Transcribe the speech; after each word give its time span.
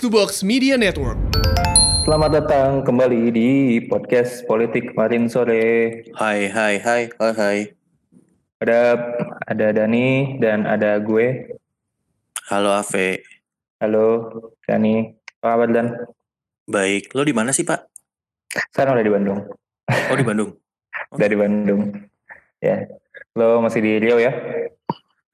Box 0.00 0.08
to 0.08 0.16
Box 0.16 0.32
Media 0.40 0.80
Network. 0.80 1.20
Selamat 2.08 2.40
datang 2.40 2.80
kembali 2.88 3.36
di 3.36 3.50
podcast 3.84 4.48
politik 4.48 4.96
kemarin 4.96 5.28
sore. 5.28 6.00
Hai, 6.16 6.48
hai, 6.48 6.80
hai, 6.80 7.12
hai, 7.20 7.32
hai. 7.36 7.58
Ada 8.64 8.96
ada 9.44 9.66
Dani 9.76 10.40
dan 10.40 10.64
ada 10.64 10.96
gue. 11.04 11.52
Halo 12.48 12.72
Ave. 12.72 13.20
Halo 13.76 14.40
Dani. 14.64 15.04
Apa 15.44 15.46
kabar 15.52 15.68
Dan? 15.68 15.92
Baik, 16.64 17.12
lo 17.12 17.20
di 17.20 17.36
mana 17.36 17.52
sih 17.52 17.68
Pak? 17.68 17.84
Sekarang 18.72 18.96
udah 18.96 19.04
di 19.04 19.12
Bandung. 19.12 19.52
Oh 20.08 20.16
di 20.16 20.24
Bandung. 20.24 20.56
Udah 21.12 21.28
di 21.28 21.36
Bandung. 21.36 21.92
Ya. 22.64 22.88
Lo 23.36 23.60
masih 23.60 23.84
di 23.84 24.00
Riau 24.00 24.16
ya? 24.16 24.32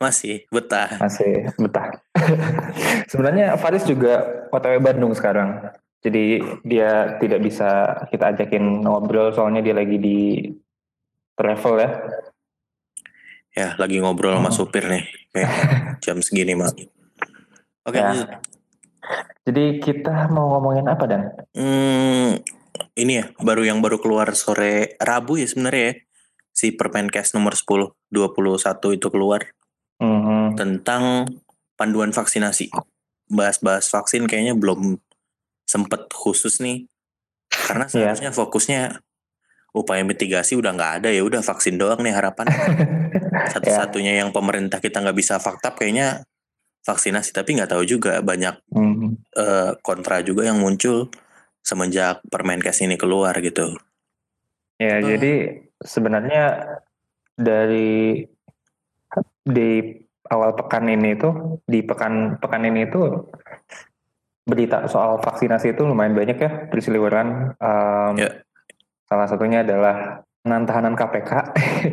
Masih 0.02 0.42
betah. 0.50 0.98
Masih 0.98 1.54
betah. 1.54 2.02
Sebenarnya 3.10 3.54
Faris 3.56 3.84
juga 3.84 4.46
OTW 4.50 4.80
Bandung 4.80 5.12
sekarang. 5.12 5.70
Jadi 6.00 6.38
dia 6.62 7.18
tidak 7.18 7.40
bisa 7.42 7.68
kita 8.08 8.30
ajakin 8.30 8.84
ngobrol 8.84 9.34
soalnya 9.34 9.58
dia 9.60 9.74
lagi 9.74 9.98
di 9.98 10.18
travel 11.34 11.74
ya. 11.78 11.90
Ya, 13.56 13.68
lagi 13.80 13.96
ngobrol 13.98 14.36
sama 14.36 14.52
Hmm. 14.52 14.56
supir 14.56 14.84
nih. 14.84 15.04
Kayak 15.32 15.50
jam 16.04 16.20
segini 16.20 16.52
mak. 16.52 16.76
Oke, 17.86 17.96
Ya. 17.96 18.12
lanjut. 18.12 18.28
Jadi 19.46 19.64
kita 19.78 20.26
mau 20.28 20.50
ngomongin 20.52 20.90
apa 20.90 21.04
Dan? 21.06 21.22
Hmm, 21.54 22.42
ini 22.98 23.22
ya 23.22 23.30
baru 23.38 23.62
yang 23.62 23.78
baru 23.78 24.02
keluar 24.02 24.34
sore 24.34 24.98
Rabu 24.98 25.38
ya 25.38 25.46
sebenarnya 25.46 25.84
ya. 25.90 25.94
Si 26.50 26.72
Permenkes 26.72 27.32
nomor 27.32 27.54
10 27.54 27.94
21 28.10 28.92
itu 28.92 29.06
keluar 29.08 29.46
Mhm. 29.96 30.58
tentang 30.58 31.30
panduan 31.76 32.10
vaksinasi. 32.10 32.72
Bahas-bahas 33.28 33.86
vaksin 33.88 34.24
kayaknya 34.24 34.56
belum 34.56 34.96
sempet 35.64 36.08
khusus 36.10 36.58
nih. 36.58 36.88
Karena 37.48 37.86
Iya. 37.86 37.92
seharusnya 38.12 38.30
fokusnya 38.32 38.80
upaya 39.76 40.00
mitigasi 40.02 40.56
udah 40.56 40.72
nggak 40.72 40.92
ada 41.04 41.08
ya 41.12 41.20
udah 41.20 41.44
vaksin 41.44 41.76
doang 41.76 42.00
nih 42.00 42.16
harapan. 42.16 42.48
Satu-satunya 43.54 44.24
yang 44.24 44.32
pemerintah 44.32 44.80
kita 44.80 45.04
nggak 45.04 45.16
bisa 45.16 45.36
faktab 45.36 45.76
kayaknya 45.76 46.24
vaksinasi 46.86 47.34
tapi 47.34 47.58
nggak 47.58 47.74
tahu 47.74 47.82
juga 47.84 48.22
banyak 48.22 48.56
Mhm. 48.72 49.08
eh, 49.36 49.72
kontra 49.82 50.22
juga 50.22 50.46
yang 50.46 50.56
muncul 50.56 51.10
semenjak 51.60 52.22
Permenkes 52.30 52.78
ini 52.80 52.94
keluar 52.94 53.34
gitu. 53.42 53.74
Ya, 54.78 55.02
Hmm. 55.02 55.08
jadi 55.12 55.32
sebenarnya 55.82 56.44
dari 57.34 58.22
di 59.42 59.70
awal 60.30 60.54
pekan 60.56 60.86
ini 60.90 61.14
tuh 61.18 61.62
di 61.66 61.82
pekan 61.82 62.40
pekan 62.40 62.66
ini 62.66 62.86
tuh 62.90 63.30
berita 64.46 64.86
soal 64.86 65.18
vaksinasi 65.18 65.74
itu 65.74 65.82
lumayan 65.82 66.14
banyak 66.14 66.38
ya 66.38 66.50
berseliweran. 66.70 67.58
Em, 67.58 68.14
Ya. 68.16 68.30
Salah 69.06 69.30
satunya 69.30 69.62
adalah 69.62 70.26
tahanan 70.42 70.98
KPK 70.98 71.30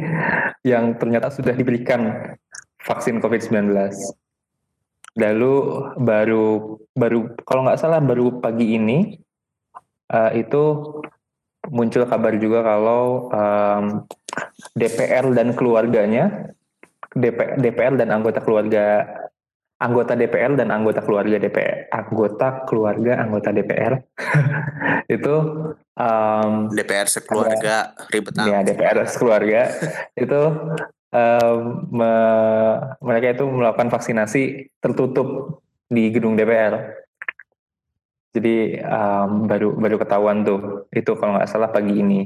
yang 0.72 0.98
ternyata 0.98 1.30
sudah 1.30 1.54
diberikan 1.54 2.34
vaksin 2.81 3.22
COVID-19. 3.22 3.70
Lalu 5.17 5.54
baru 6.02 6.78
baru 6.94 7.38
kalau 7.45 7.66
nggak 7.66 7.81
salah 7.81 8.02
baru 8.02 8.42
pagi 8.42 8.78
ini 8.78 9.17
eh, 10.09 10.31
itu 10.42 10.64
muncul 11.70 12.06
kabar 12.09 12.34
juga 12.38 12.66
kalau 12.66 13.30
em, 13.30 14.06
DPR 14.73 15.30
dan 15.34 15.54
keluarganya 15.54 16.54
DP, 17.14 17.61
DPR 17.61 17.94
dan 17.97 18.09
anggota 18.09 18.42
keluarga 18.42 19.06
anggota 19.83 20.16
DPR 20.16 20.56
dan 20.56 20.72
anggota 20.72 21.03
keluarga 21.03 21.38
DPR 21.38 21.92
anggota 21.92 22.64
keluarga 22.66 23.20
anggota 23.20 23.50
DPR 23.52 23.94
itu 25.16 25.36
em, 25.94 26.52
DPR 26.72 27.08
sekeluarga 27.11 27.92
ribet 28.09 28.33
ya 28.39 28.64
amat. 28.64 28.66
DPR 28.72 28.97
keluarga 29.14 29.61
itu 30.23 30.42
em, 31.14 31.60
me- 31.92 32.77
mereka 33.04 33.27
itu 33.36 33.45
melakukan 33.45 33.92
vaksinasi 33.92 34.73
tertutup 34.80 35.60
di 35.92 36.10
gedung 36.10 36.33
DPR. 36.33 37.04
Jadi 38.33 38.82
em, 38.82 39.30
baru 39.45 39.77
baru 39.77 39.95
ketahuan 40.02 40.42
tuh 40.42 40.89
itu 40.89 41.11
kalau 41.14 41.37
nggak 41.37 41.49
salah 41.52 41.70
pagi 41.70 41.93
ini, 42.02 42.26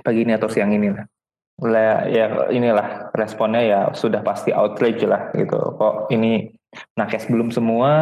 pagi 0.00 0.24
ini 0.24 0.32
atau 0.32 0.48
siang 0.48 0.72
ini 0.72 0.88
lah. 0.88 1.04
Lah, 1.60 2.08
ya 2.08 2.48
inilah 2.48 3.12
responnya 3.12 3.62
ya 3.62 3.80
sudah 3.92 4.24
pasti 4.24 4.50
outrage 4.50 5.04
lah 5.04 5.28
gitu. 5.36 5.56
Kok 5.76 6.08
ini 6.08 6.48
nakes 6.96 7.28
belum 7.28 7.52
semua, 7.52 7.92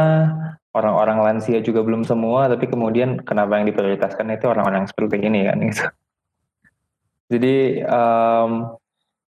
orang-orang 0.71 1.19
lansia 1.21 1.59
juga 1.59 1.83
belum 1.83 2.07
semua, 2.07 2.47
tapi 2.47 2.71
kemudian 2.71 3.19
kenapa 3.27 3.59
yang 3.59 3.67
diprioritaskan 3.67 4.31
itu 4.31 4.47
orang-orang 4.47 4.87
seperti 4.87 5.19
ini 5.19 5.51
kan 5.51 5.59
gitu. 5.69 5.87
Jadi 7.31 7.57
em, 7.87 8.51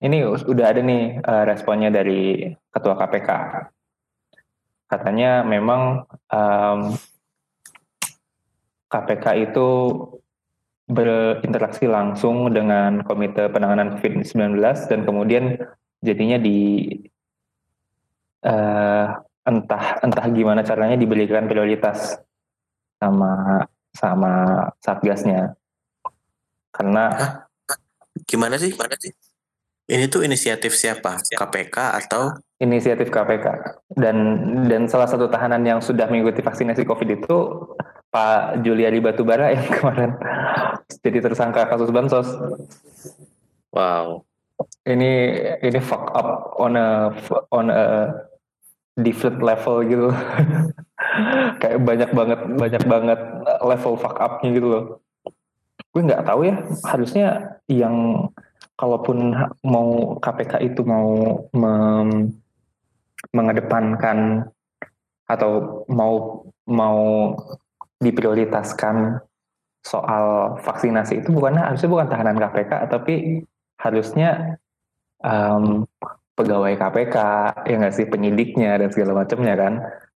ini 0.04 0.18
udah 0.28 0.66
ada 0.68 0.80
nih 0.84 1.20
eh, 1.20 1.44
responnya 1.48 1.88
dari 1.92 2.52
Ketua 2.72 2.94
KPK. 2.96 3.30
Katanya 4.88 5.44
memang 5.44 6.04
em, 6.32 6.80
KPK 8.86 9.26
itu 9.50 9.68
berinteraksi 10.86 11.90
langsung 11.90 12.50
dengan 12.54 13.02
Komite 13.02 13.50
Penanganan 13.50 13.98
COVID-19 13.98 14.58
dan 14.86 15.00
kemudian 15.02 15.58
jadinya 16.02 16.38
di 16.38 16.86
eh, 18.46 19.06
entah 19.46 19.84
entah 20.02 20.26
gimana 20.30 20.62
caranya 20.62 20.94
diberikan 20.94 21.50
prioritas 21.50 22.18
sama 23.02 23.66
sama 23.90 24.32
satgasnya 24.78 25.58
karena 26.70 27.10
Gimana 28.24 28.56
sih? 28.56 28.72
Gimana 28.72 28.96
sih? 28.96 29.12
Ini 29.86 30.10
tuh 30.10 30.26
inisiatif 30.26 30.74
siapa? 30.74 31.20
KPK 31.20 31.76
atau 32.02 32.34
inisiatif 32.58 33.12
KPK 33.12 33.46
dan 34.00 34.16
dan 34.66 34.88
salah 34.88 35.06
satu 35.06 35.28
tahanan 35.28 35.62
yang 35.62 35.78
sudah 35.78 36.08
mengikuti 36.08 36.40
vaksinasi 36.40 36.82
COVID 36.88 37.08
itu 37.22 37.38
Pak 38.16 38.64
Juliari 38.64 38.96
Batubara 39.04 39.52
yang 39.52 39.68
kemarin 39.76 40.16
jadi 41.04 41.20
tersangka 41.20 41.68
kasus 41.68 41.92
bansos. 41.92 42.28
wow? 43.76 44.24
Ini 44.88 45.12
ini 45.60 45.80
fuck 45.84 46.16
up 46.16 46.56
on 46.56 46.80
a 46.80 47.12
on 47.52 47.68
a 47.68 48.08
different 48.96 49.44
level 49.44 49.84
gitu. 49.84 50.08
Kayak 51.60 51.78
banyak 51.84 52.10
banget 52.16 52.40
banyak 52.56 52.82
banget 52.88 53.20
level 53.60 54.00
fuck 54.00 54.16
up-nya 54.16 54.48
gitu 54.56 54.68
loh. 54.72 54.84
Gue 55.92 56.00
nggak 56.08 56.24
tahu 56.24 56.48
ya, 56.48 56.56
harusnya 56.88 57.60
yang 57.68 58.28
kalaupun 58.80 59.36
mau 59.60 60.16
KPK 60.24 60.72
itu 60.72 60.80
mau 60.88 61.36
mem- 61.52 62.32
mengedepankan 63.36 64.48
atau 65.28 65.84
mau 65.92 66.48
mau 66.64 67.32
diprioritaskan 68.00 69.20
soal 69.86 70.58
vaksinasi 70.60 71.22
itu 71.22 71.30
bukan 71.30 71.56
harusnya 71.56 71.88
bukan 71.88 72.06
tahanan 72.10 72.36
KPK 72.42 72.72
tapi 72.90 73.14
harusnya 73.78 74.58
em, 75.22 75.86
pegawai 76.36 76.74
KPK 76.76 77.16
ya 77.64 77.74
nggak 77.80 77.94
sih 77.96 78.06
penyidiknya 78.06 78.76
dan 78.76 78.88
segala 78.92 79.24
macamnya 79.24 79.54
kan. 79.56 79.74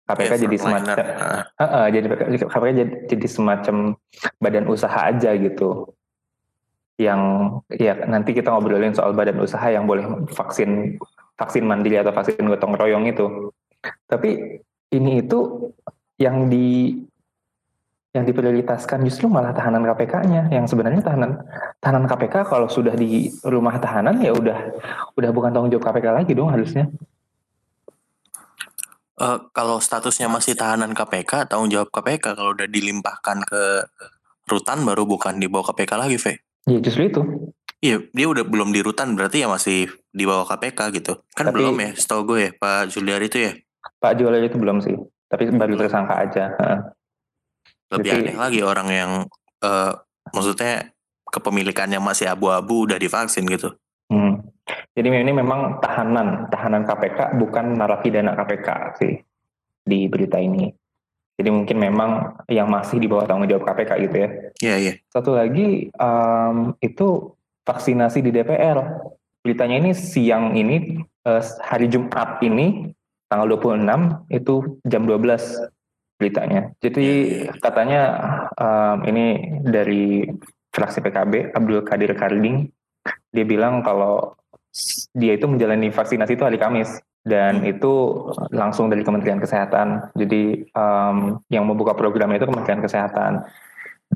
KPK 0.08 0.32
Ya, 0.32 0.38
jadi 0.48 0.56
semacam 0.56 0.96
Ah, 1.04 1.44
Heeh, 1.60 1.86
jadi 2.00 2.06
KPK 2.48 2.72
jadi, 2.74 2.92
jadi 3.12 3.26
semacam 3.28 3.76
badan 4.40 4.66
usaha 4.66 4.98
aja 5.04 5.30
gitu. 5.36 5.92
Yang 6.98 7.22
ya 7.78 7.94
nanti 8.08 8.34
kita 8.34 8.50
ngobrolin 8.50 8.96
soal 8.96 9.14
badan 9.14 9.38
usaha 9.38 9.68
yang 9.70 9.86
boleh 9.86 10.26
vaksin 10.34 10.98
vaksin 11.38 11.62
mandiri 11.62 12.02
atau 12.02 12.10
vaksin 12.10 12.42
gotong 12.42 12.74
royong 12.74 13.06
itu. 13.06 13.54
Tapi 14.10 14.58
ini 14.90 15.22
itu 15.22 15.70
yang 16.18 16.50
di 16.50 16.98
yang 18.16 18.24
diprioritaskan 18.24 19.04
justru 19.04 19.28
malah 19.28 19.52
tahanan 19.52 19.84
KPK-nya 19.84 20.48
yang 20.48 20.64
sebenarnya 20.64 21.04
tahanan 21.04 21.44
tahanan 21.76 22.08
KPK 22.08 22.48
kalau 22.48 22.64
sudah 22.66 22.96
di 22.96 23.28
rumah 23.44 23.76
tahanan 23.76 24.24
ya 24.24 24.32
udah 24.32 24.58
udah 25.12 25.30
bukan 25.30 25.52
tanggung 25.52 25.68
jawab 25.68 25.92
KPK 25.92 26.06
lagi 26.16 26.32
dong 26.32 26.48
harusnya 26.48 26.88
eh, 29.20 29.38
kalau 29.52 29.76
statusnya 29.76 30.30
masih 30.30 30.56
tahanan 30.56 30.96
KPK, 30.96 31.52
tanggung 31.52 31.68
jawab 31.68 31.92
KPK 31.92 32.32
kalau 32.32 32.56
udah 32.56 32.64
dilimpahkan 32.64 33.44
ke 33.44 33.62
rutan 34.48 34.80
baru 34.88 35.04
bukan 35.04 35.36
di 35.36 35.44
bawah 35.44 35.74
KPK 35.74 35.92
lagi, 36.00 36.16
Ve. 36.16 36.32
ya 36.64 36.78
justru 36.80 37.12
itu 37.12 37.22
Iya, 37.78 38.02
dia 38.10 38.26
udah 38.26 38.42
belum 38.42 38.74
di 38.74 38.82
rutan 38.82 39.14
berarti 39.14 39.46
ya 39.46 39.46
masih 39.46 39.86
di 40.10 40.26
bawah 40.26 40.42
KPK 40.42 40.98
gitu. 40.98 41.22
Kan 41.30 41.46
Tapi- 41.46 41.62
belum 41.62 41.78
ya, 41.78 41.94
setahu 41.94 42.26
gue 42.34 42.38
ya, 42.42 42.50
Pak 42.58 42.90
Juliari 42.90 43.30
itu 43.30 43.38
ya. 43.38 43.52
Pak 44.02 44.18
Jualan 44.18 44.42
itu 44.42 44.58
belum 44.58 44.82
sih 44.82 44.98
tapi 45.28 45.52
baru 45.52 45.76
tersangka 45.76 46.14
aja 46.18 46.44
Heeh. 46.56 46.78
Lebih 47.88 48.10
Jadi- 48.12 48.24
aneh 48.32 48.36
lagi 48.36 48.60
orang 48.60 48.88
yang 48.92 49.10
eh 49.64 49.92
maksudnya 50.30 50.92
kepemilikannya 51.28 52.00
masih 52.00 52.28
abu-abu 52.28 52.88
udah 52.88 52.96
divaksin 53.00 53.44
gitu. 53.48 53.72
Hmm. 54.08 54.40
Jadi 54.96 55.08
ini 55.08 55.32
memang 55.32 55.80
tahanan, 55.80 56.48
tahanan 56.52 56.84
KPK 56.84 57.38
bukan 57.40 57.76
narapidana 57.76 58.36
KPK 58.36 58.68
sih 59.00 59.14
di 59.84 60.08
berita 60.08 60.36
ini. 60.36 60.68
Jadi 61.38 61.54
mungkin 61.54 61.78
memang 61.78 62.42
yang 62.50 62.66
masih 62.66 62.98
di 62.98 63.06
bawah 63.06 63.24
tanggung 63.24 63.46
jawab 63.46 63.70
KPK 63.70 63.90
gitu 64.10 64.16
ya. 64.18 64.28
Iya, 64.28 64.40
yeah, 64.58 64.76
iya. 64.76 64.86
Yeah. 64.90 64.96
Satu 65.06 65.38
lagi 65.38 65.86
um, 65.94 66.74
itu 66.82 67.32
vaksinasi 67.62 68.26
di 68.26 68.34
DPR. 68.34 69.06
Beritanya 69.46 69.78
ini 69.78 69.90
siang 69.94 70.58
ini 70.58 70.98
uh, 71.24 71.42
hari 71.62 71.86
Jumat 71.86 72.42
ini 72.42 72.90
tanggal 73.30 73.54
26 73.54 74.34
itu 74.34 74.82
jam 74.88 75.06
12 75.06 75.77
beritanya. 76.18 76.74
Jadi 76.82 77.06
iya, 77.46 77.54
katanya 77.62 78.02
um, 78.58 79.06
ini 79.06 79.26
dari 79.62 80.26
fraksi 80.74 80.98
PKB 81.00 81.54
Abdul 81.54 81.86
Kadir 81.86 82.12
Karding 82.18 82.68
dia 83.32 83.44
bilang 83.46 83.80
kalau 83.86 84.34
dia 85.14 85.38
itu 85.38 85.46
menjalani 85.48 85.88
vaksinasi 85.94 86.36
itu 86.36 86.44
hari 86.44 86.58
Kamis 86.58 87.00
dan 87.24 87.62
hmm. 87.62 87.72
itu 87.72 87.92
langsung 88.50 88.90
dari 88.90 89.06
Kementerian 89.06 89.38
Kesehatan. 89.40 90.12
Jadi 90.18 90.68
um, 90.74 91.38
yang 91.48 91.64
membuka 91.64 91.94
programnya 91.94 92.42
itu 92.42 92.48
Kementerian 92.50 92.82
Kesehatan. 92.82 93.46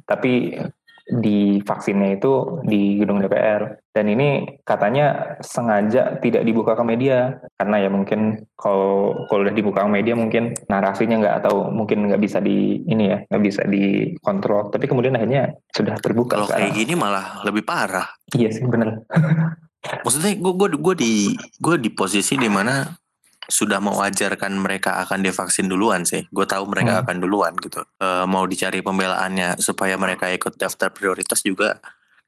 Tapi 0.08 0.58
di 1.02 1.60
vaksinnya 1.60 2.16
itu 2.16 2.62
di 2.64 2.96
gedung 2.96 3.20
DPR 3.20 3.81
dan 3.92 4.08
ini 4.08 4.56
katanya 4.64 5.36
sengaja 5.44 6.16
tidak 6.24 6.48
dibuka 6.48 6.72
ke 6.72 6.80
media 6.80 7.44
karena 7.60 7.76
ya 7.84 7.90
mungkin 7.92 8.40
kalau 8.56 9.12
kalau 9.28 9.44
udah 9.44 9.52
dibuka 9.52 9.84
ke 9.84 9.90
media 9.92 10.16
mungkin 10.16 10.56
narasinya 10.72 11.20
nggak 11.20 11.36
atau 11.44 11.68
mungkin 11.68 12.08
nggak 12.08 12.22
bisa 12.24 12.40
di 12.40 12.80
ini 12.88 13.12
ya 13.12 13.18
nggak 13.28 13.44
bisa 13.44 13.62
dikontrol 13.68 14.72
tapi 14.72 14.88
kemudian 14.88 15.12
akhirnya 15.20 15.52
sudah 15.76 16.00
terbuka 16.00 16.40
kalau 16.40 16.48
kayak 16.48 16.72
gini 16.72 16.96
malah 16.96 17.44
lebih 17.44 17.68
parah 17.68 18.08
iya 18.32 18.48
sih 18.48 18.64
bener 18.64 19.04
maksudnya 20.04 20.40
gue 20.40 20.52
gue 20.56 20.68
gue 20.80 20.94
di 20.96 21.12
gue 21.60 21.76
di 21.76 21.90
posisi 21.92 22.40
di 22.40 22.48
mana 22.48 22.88
sudah 23.52 23.82
mewajarkan 23.84 24.54
mereka 24.56 25.02
akan 25.04 25.20
divaksin 25.20 25.66
duluan 25.66 26.06
sih. 26.06 26.24
Gue 26.30 26.46
tahu 26.46 26.64
mereka 26.70 26.96
hmm. 26.96 27.02
akan 27.04 27.16
duluan 27.20 27.52
gitu. 27.58 27.82
E, 27.98 28.24
mau 28.24 28.46
dicari 28.46 28.80
pembelaannya 28.80 29.58
supaya 29.58 29.98
mereka 29.98 30.30
ikut 30.30 30.56
daftar 30.56 30.94
prioritas 30.94 31.42
juga 31.42 31.82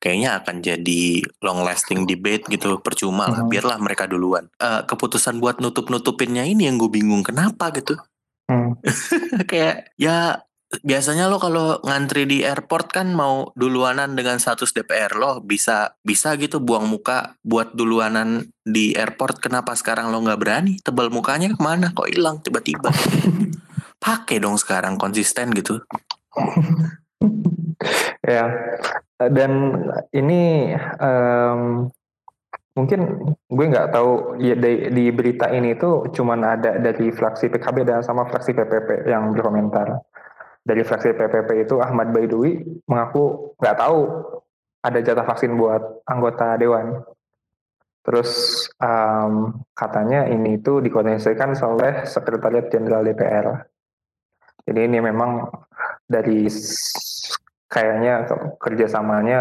kayaknya 0.04 0.36
akan 0.36 0.60
jadi 0.60 1.24
long 1.40 1.64
lasting 1.64 2.04
debate 2.04 2.44
gitu. 2.52 2.76
Percuma 2.84 3.32
lah, 3.32 3.48
hmm. 3.48 3.50
biarlah 3.50 3.80
mereka 3.80 4.04
duluan. 4.04 4.52
E, 4.60 4.84
keputusan 4.84 5.40
buat 5.40 5.64
nutup 5.64 5.88
nutupinnya 5.88 6.44
ini 6.44 6.68
yang 6.68 6.76
gue 6.76 6.92
bingung 6.92 7.24
kenapa 7.24 7.72
gitu. 7.72 7.96
Hmm. 8.44 8.76
kayak 9.50 9.96
ya 9.96 10.44
biasanya 10.82 11.30
lo 11.30 11.38
kalau 11.38 11.78
ngantri 11.86 12.26
di 12.26 12.42
airport 12.42 12.90
kan 12.90 13.14
mau 13.14 13.54
duluanan 13.54 14.18
dengan 14.18 14.42
status 14.42 14.74
DPR 14.74 15.14
lo 15.14 15.38
bisa 15.38 15.94
bisa 16.02 16.34
gitu 16.34 16.58
buang 16.58 16.90
muka 16.90 17.38
buat 17.46 17.76
duluanan 17.78 18.50
di 18.64 18.96
airport 18.96 19.38
kenapa 19.38 19.78
sekarang 19.78 20.10
lo 20.10 20.18
nggak 20.24 20.40
berani 20.40 20.74
tebal 20.82 21.14
mukanya 21.14 21.54
ke 21.54 21.60
mana 21.62 21.94
kok 21.94 22.10
hilang 22.10 22.42
tiba-tiba 22.42 22.90
pakai 24.04 24.42
dong 24.42 24.58
sekarang 24.58 24.98
konsisten 24.98 25.54
gitu 25.54 25.78
ya 28.24 28.44
dan 29.18 29.52
ini 30.12 30.72
um, 30.98 31.88
mungkin 32.74 33.00
gue 33.46 33.66
nggak 33.70 33.94
tahu 33.94 34.40
ya 34.42 34.58
di, 34.58 34.90
di 34.90 35.04
berita 35.14 35.46
ini 35.52 35.78
tuh 35.78 36.10
cuman 36.10 36.42
ada 36.42 36.82
dari 36.82 37.14
fraksi 37.14 37.46
PKB 37.52 37.86
dan 37.86 38.02
sama 38.02 38.26
fraksi 38.26 38.50
PPP 38.50 39.06
yang 39.06 39.30
berkomentar 39.30 40.02
dari 40.64 40.80
fraksi 40.80 41.12
PPP 41.12 41.68
itu 41.68 41.78
Ahmad 41.78 42.10
Baidowi 42.10 42.64
mengaku 42.88 43.54
nggak 43.60 43.76
tahu 43.76 44.00
ada 44.84 44.98
jatah 45.00 45.24
vaksin 45.24 45.56
buat 45.56 46.04
anggota 46.04 46.60
dewan. 46.60 47.00
Terus 48.04 48.64
um, 48.76 49.64
katanya 49.72 50.28
ini 50.28 50.60
itu 50.60 50.84
dikoordinasikan 50.84 51.56
oleh 51.64 52.04
Sekretariat 52.04 52.68
Jenderal 52.68 53.00
DPR. 53.00 53.64
Jadi 54.68 54.80
ini 54.84 55.00
memang 55.00 55.48
dari 56.04 56.46
kayaknya 57.68 58.28
kerjasamanya 58.60 59.40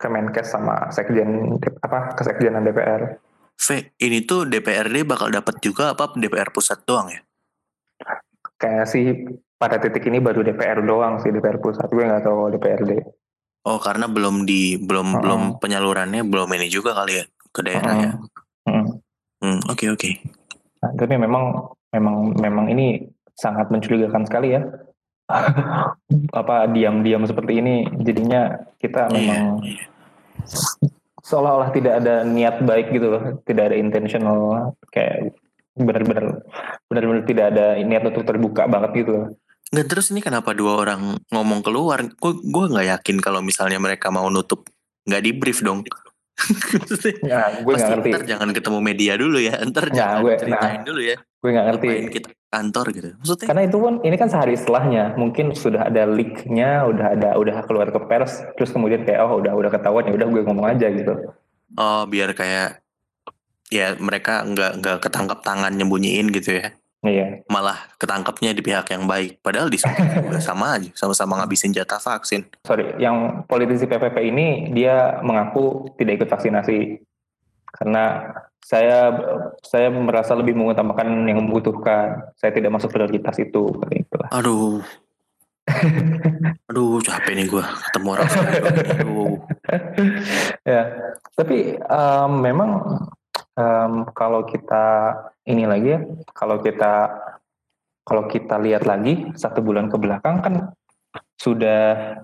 Kemenkes 0.00 0.54
sama 0.54 0.88
Sekjen 0.94 1.60
apa 1.84 2.16
Kesekjenan 2.16 2.64
DPR. 2.64 3.20
V, 3.54 3.68
ini 4.02 4.26
tuh 4.26 4.50
DPRD 4.50 5.06
bakal 5.06 5.30
dapat 5.30 5.62
juga 5.62 5.94
apa 5.94 6.10
DPR 6.18 6.50
pusat 6.50 6.82
doang 6.82 7.06
ya? 7.06 7.22
Kayaknya 8.58 8.86
sih 8.90 9.06
pada 9.64 9.80
titik 9.80 10.04
ini 10.04 10.18
baru 10.20 10.44
DPR 10.44 10.82
doang 10.84 11.22
sih 11.22 11.32
DPR 11.32 11.56
pusat 11.62 11.88
gue 11.88 12.04
nggak 12.04 12.26
tahu 12.26 12.52
DPRD 12.52 13.00
oh 13.64 13.78
karena 13.80 14.06
belum 14.10 14.44
di 14.44 14.76
belum 14.76 15.08
-uh. 15.16 15.20
belum 15.24 15.42
penyalurannya 15.56 16.22
belum 16.28 16.48
ini 16.52 16.68
juga 16.68 16.92
kali 16.92 17.22
ya 17.22 17.24
ke 17.48 17.60
daerah 17.64 17.94
uh 17.96 18.00
-uh. 18.68 18.84
ya 19.40 19.56
oke 19.72 19.84
oke 19.96 20.10
nah, 20.84 20.92
tapi 21.00 21.14
memang 21.16 21.72
memang 21.96 22.16
memang 22.36 22.66
ini 22.68 23.08
sangat 23.34 23.72
mencurigakan 23.72 24.28
sekali 24.28 24.52
ya 24.52 24.62
apa 26.40 26.56
diam-diam 26.68 27.24
seperti 27.24 27.60
ini 27.64 27.88
jadinya 28.04 28.60
kita 28.76 29.08
yeah, 29.08 29.14
memang 29.14 29.42
yeah. 29.64 29.86
seolah-olah 31.24 31.72
tidak 31.72 32.04
ada 32.04 32.24
niat 32.28 32.60
baik 32.60 32.92
gitu 32.92 33.08
loh 33.08 33.24
tidak 33.48 33.72
ada 33.72 33.76
intentional 33.80 34.72
kayak 34.92 35.32
benar-benar 35.74 36.44
benar-benar 36.86 37.24
tidak 37.26 37.46
ada 37.56 37.80
niat 37.80 38.04
untuk 38.04 38.24
terbuka 38.28 38.68
banget 38.68 38.90
gitu 39.04 39.12
loh 39.12 39.28
Nggak 39.74 39.90
terus 39.90 40.14
ini 40.14 40.22
kenapa 40.22 40.54
dua 40.54 40.78
orang 40.78 41.18
ngomong 41.34 41.58
keluar? 41.66 41.98
Gue 42.06 42.38
gue 42.38 42.64
nggak 42.70 42.94
yakin 42.94 43.16
kalau 43.18 43.42
misalnya 43.42 43.82
mereka 43.82 44.06
mau 44.14 44.30
nutup 44.30 44.70
nggak 45.02 45.22
di 45.24 45.30
brief 45.34 45.66
dong. 45.66 45.82
Ya, 47.24 47.62
gue 47.62 47.72
nggak 47.72 47.90
ngerti. 47.94 48.10
Ntar 48.10 48.24
jangan 48.26 48.48
ketemu 48.50 48.78
media 48.82 49.12
dulu 49.14 49.38
ya. 49.38 49.54
Ntar 49.64 49.84
ya, 49.90 49.94
jangan 49.94 50.18
gue, 50.26 50.34
ceritain 50.36 50.80
nah, 50.82 50.86
dulu 50.86 51.00
ya. 51.00 51.16
Gue 51.40 51.50
nggak 51.54 51.66
ngerti. 51.70 51.88
kita 52.10 52.28
kantor 52.54 52.86
gitu. 52.94 53.08
Maksudnya? 53.18 53.46
Karena 53.50 53.62
itu 53.66 53.76
pun 53.78 53.94
ini 54.02 54.16
kan 54.18 54.28
sehari 54.30 54.54
setelahnya. 54.54 55.04
Mungkin 55.18 55.46
sudah 55.54 55.90
ada 55.90 56.02
leaknya, 56.06 56.86
udah 56.86 57.06
ada 57.18 57.30
udah 57.38 57.56
keluar 57.66 57.88
ke 57.90 58.00
pers. 58.06 58.42
Terus 58.58 58.70
kemudian 58.70 59.02
kayak 59.02 59.20
oh 59.26 59.42
udah 59.42 59.52
udah 59.54 59.70
ketahuan 59.70 60.06
ya 60.10 60.14
udah 60.14 60.26
gue 60.30 60.42
ngomong 60.46 60.66
aja 60.74 60.86
gitu. 60.90 61.12
Oh 61.74 62.02
biar 62.06 62.30
kayak 62.34 62.82
ya 63.72 63.98
mereka 63.98 64.46
nggak 64.46 64.72
nggak 64.78 64.96
ketangkap 65.02 65.42
tangan 65.42 65.74
nyembunyiin 65.74 66.30
gitu 66.30 66.62
ya. 66.62 66.74
Iya. 67.04 67.44
Malah 67.52 67.76
ketangkapnya 68.00 68.56
di 68.56 68.64
pihak 68.64 68.88
yang 68.88 69.04
baik. 69.04 69.44
Padahal 69.44 69.68
di 69.68 69.76
juga 70.24 70.40
sama 70.40 70.80
aja, 70.80 70.88
sama-sama 70.96 71.36
ngabisin 71.38 71.76
jatah 71.76 72.00
vaksin. 72.00 72.48
Sorry, 72.64 72.96
yang 72.96 73.44
politisi 73.44 73.84
PPP 73.84 74.16
ini 74.24 74.72
dia 74.72 75.20
mengaku 75.20 75.92
tidak 76.00 76.24
ikut 76.24 76.28
vaksinasi 76.32 77.04
karena 77.74 78.32
saya 78.64 79.12
saya 79.60 79.92
merasa 79.92 80.32
lebih 80.32 80.56
mengutamakan 80.56 81.28
yang 81.28 81.44
membutuhkan. 81.44 82.32
Saya 82.40 82.56
tidak 82.56 82.72
masuk 82.72 82.88
prioritas 82.88 83.36
itu. 83.36 83.68
Itulah. 83.92 84.32
Aduh. 84.32 84.80
Aduh, 86.72 87.00
capek 87.04 87.32
nih 87.36 87.46
gue 87.48 87.64
ketemu 87.88 88.08
orang. 88.16 88.28
Aduh. 89.00 89.36
ya, 90.72 90.82
tapi 91.36 91.76
um, 91.76 92.30
memang 92.40 92.70
um, 93.58 94.06
kalau 94.14 94.46
kita 94.46 95.14
ini 95.46 95.64
lagi 95.66 95.98
ya, 95.98 96.00
kalau 96.34 96.60
kita 96.62 97.10
kalau 98.04 98.28
kita 98.28 98.60
lihat 98.60 98.84
lagi 98.84 99.32
satu 99.32 99.64
bulan 99.64 99.88
ke 99.88 99.96
belakang 99.96 100.44
kan 100.44 100.54
sudah 101.40 102.20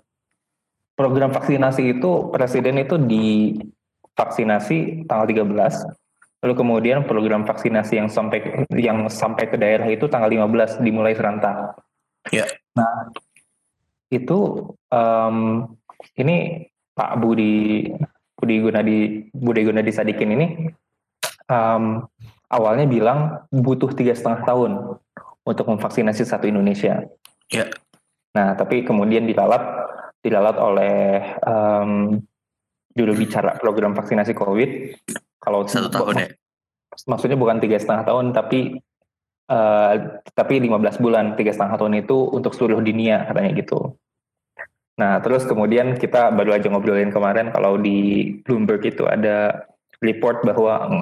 program 0.93 1.33
vaksinasi 1.33 1.97
itu 1.97 2.29
presiden 2.29 2.77
itu 2.85 3.01
di 3.01 3.57
vaksinasi 4.13 5.09
tanggal 5.09 5.25
13 5.25 6.01
lalu 6.41 6.55
kemudian 6.57 7.05
program 7.05 7.45
vaksinasi 7.45 8.01
yang 8.01 8.09
sampai 8.09 8.65
yang 8.73 9.09
sampai 9.13 9.49
ke 9.49 9.57
daerah 9.61 9.89
itu 9.89 10.09
tanggal 10.09 10.29
15 10.29 10.81
dimulai 10.81 11.13
serentak. 11.13 11.77
Ya. 12.33 12.49
Nah, 12.73 13.13
itu 14.09 14.73
um, 14.89 15.69
ini 16.17 16.65
Pak 16.97 17.13
Budi 17.21 17.89
Budi 18.37 18.57
Gunadi 18.65 18.99
Budi 19.37 19.61
Gunadi 19.69 19.93
Sadikin 19.93 20.33
ini 20.33 20.47
um, 21.51 22.07
awalnya 22.47 22.87
bilang 22.87 23.19
butuh 23.51 23.91
tiga 23.93 24.15
setengah 24.15 24.47
tahun 24.47 24.73
untuk 25.43 25.67
memvaksinasi 25.67 26.23
satu 26.23 26.47
Indonesia. 26.47 27.05
Ya. 27.51 27.67
Nah, 28.31 28.55
tapi 28.55 28.87
kemudian 28.87 29.27
dilalat 29.27 29.91
dilalat 30.23 30.57
oleh 30.61 30.97
um, 31.43 32.23
juru 32.95 33.13
bicara 33.19 33.59
program 33.59 33.99
vaksinasi 33.99 34.33
COVID. 34.39 34.71
Kalau 35.43 35.67
satu 35.67 35.91
tahun 35.91 36.15
ya. 36.27 36.29
Maksudnya 37.07 37.39
bukan 37.39 37.63
tiga 37.63 37.81
setengah 37.81 38.05
tahun, 38.05 38.37
tapi 38.37 38.77
uh, 39.49 39.95
tapi 40.37 40.55
15 40.63 41.03
bulan. 41.03 41.35
Tiga 41.35 41.51
setengah 41.51 41.81
tahun 41.81 42.05
itu 42.07 42.17
untuk 42.31 42.53
seluruh 42.55 42.85
dunia 42.85 43.27
katanya 43.27 43.51
gitu. 43.57 43.99
Nah, 45.01 45.17
terus 45.25 45.49
kemudian 45.49 45.97
kita 45.97 46.29
baru 46.29 46.61
aja 46.61 46.69
ngobrolin 46.69 47.09
kemarin 47.09 47.49
kalau 47.57 47.81
di 47.81 48.29
Bloomberg 48.45 48.85
itu 48.85 49.09
ada 49.09 49.65
report 50.05 50.45
bahwa 50.45 51.01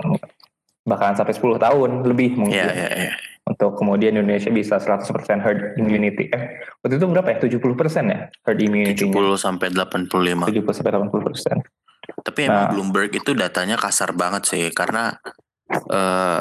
bakalan 0.88 1.14
sampai 1.14 1.36
10 1.36 1.60
tahun 1.60 1.90
lebih 2.08 2.40
mungkin. 2.40 2.56
Yeah, 2.56 2.72
yeah, 2.72 2.92
yeah. 3.12 3.14
Untuk 3.44 3.76
kemudian 3.76 4.12
Indonesia 4.12 4.48
bisa 4.48 4.76
100% 4.76 5.08
herd 5.40 5.76
immunity. 5.76 6.28
Eh, 6.28 6.60
waktu 6.80 6.96
itu 6.96 7.04
berapa 7.08 7.28
ya? 7.32 7.38
70% 7.40 8.04
ya 8.08 8.18
herd 8.44 8.60
immunity. 8.60 9.08
70 9.08 9.36
sampai 9.36 9.68
85. 9.72 10.48
70 10.48 10.72
sampai 10.72 10.92
80%. 10.92 11.60
Tapi 12.24 12.40
emang 12.44 12.68
nah, 12.68 12.70
Bloomberg 12.72 13.12
itu 13.12 13.32
datanya 13.32 13.76
kasar 13.76 14.16
banget 14.16 14.48
sih 14.48 14.64
karena 14.72 15.12
uh, 15.92 16.40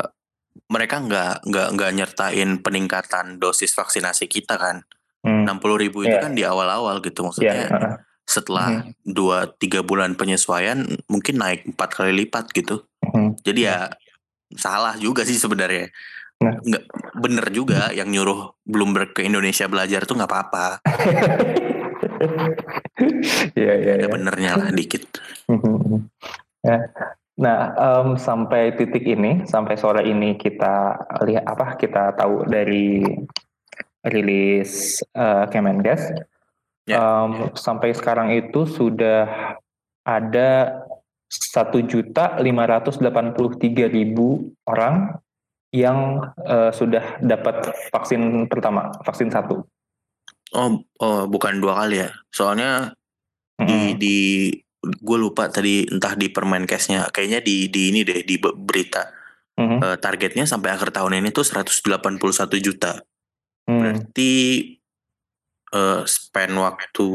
mereka 0.68 1.00
nggak 1.00 1.48
nggak 1.48 1.68
nggak 1.76 1.92
nyertain 1.96 2.50
peningkatan 2.60 3.40
dosis 3.40 3.72
vaksinasi 3.72 4.28
kita 4.28 4.56
kan. 4.56 4.84
Hmm. 5.24 5.44
60 5.44 5.84
ribu 5.84 6.04
itu 6.04 6.12
Yeah. 6.12 6.24
kan 6.24 6.34
di 6.36 6.44
awal-awal 6.44 7.04
gitu 7.04 7.20
Ya, 7.20 7.26
maksudnya. 7.28 7.68
heeh. 7.68 7.94
Setelah 8.28 8.68
Mhm. 8.84 8.92
dua 9.08 9.48
tiga 9.48 9.80
bulan 9.80 10.20
penyesuaian 10.20 10.84
mungkin 11.08 11.40
naik 11.40 11.72
empat 11.72 11.90
kali 11.96 12.28
lipat 12.28 12.52
gitu. 12.52 12.84
Mhm. 13.04 13.40
Jadi 13.44 13.60
ya 13.64 13.92
salah 14.56 14.96
juga 14.96 15.28
sih 15.28 15.36
sebenarnya. 15.36 15.92
Nah. 16.38 16.62
Nggak 16.62 16.84
bener 17.18 17.46
juga 17.50 17.90
yang 17.92 18.14
nyuruh 18.14 18.54
Bloomberg 18.62 19.18
ke 19.18 19.26
Indonesia 19.26 19.66
belajar 19.66 20.06
tuh 20.06 20.16
nggak 20.16 20.30
apa-apa. 20.30 20.66
Iya, 23.58 23.74
iya, 23.78 23.92
Ada 24.02 24.08
iya. 24.10 24.14
benernya 24.14 24.52
lah 24.58 24.70
dikit. 24.74 25.22
Mhm. 25.50 26.10
Ya. 26.66 26.90
Nah, 27.38 27.58
em, 27.78 28.18
sampai 28.18 28.74
titik 28.74 29.06
ini, 29.06 29.46
sampai 29.46 29.78
sore 29.78 30.02
ini 30.02 30.34
kita 30.34 30.98
lihat 31.22 31.46
apa? 31.46 31.78
Kita 31.78 32.18
tahu 32.18 32.50
dari 32.50 33.06
rilis 34.02 35.02
eh, 35.14 35.46
Kemenkes, 35.54 36.18
Ya. 36.90 36.98
em, 36.98 37.54
sampai 37.54 37.94
sekarang 37.94 38.34
itu 38.34 38.66
sudah 38.66 39.54
ada 40.02 40.50
satu 41.28 41.84
juta 41.84 42.40
lima 42.40 42.64
ratus 42.64 42.98
delapan 42.98 43.36
puluh 43.36 43.60
tiga 43.60 43.86
ribu 43.88 44.52
orang 44.64 45.20
yang 45.76 46.24
eh, 46.48 46.72
sudah 46.72 47.20
dapat 47.20 47.70
vaksin 47.92 48.48
pertama, 48.48 48.90
vaksin 49.04 49.28
satu. 49.28 49.68
Oh, 50.56 50.80
oh 51.04 51.28
bukan 51.28 51.60
dua 51.60 51.84
kali 51.84 52.00
ya. 52.08 52.10
Soalnya 52.32 52.96
di 53.60 53.92
Mhm. 53.94 54.00
di 54.00 54.18
gue 54.80 55.18
lupa 55.20 55.52
tadi 55.52 55.84
entah 55.90 56.16
di 56.16 56.32
Permenkesnya 56.32 57.12
kayaknya 57.12 57.44
di 57.44 57.68
di 57.68 57.92
ini 57.92 58.08
deh 58.08 58.24
di 58.24 58.40
be- 58.40 58.56
berita 58.56 59.12
Mhm. 59.58 59.78
Eh, 59.82 59.98
targetnya 59.98 60.46
sampai 60.46 60.70
akhir 60.70 60.94
tahun 60.94 61.18
ini 61.18 61.34
tuh 61.34 61.42
181 61.42 62.62
juta. 62.62 63.02
Hmm. 63.66 63.82
Berarti 63.82 64.32
eh, 65.68 66.02
span 66.08 66.54
waktu 66.56 67.08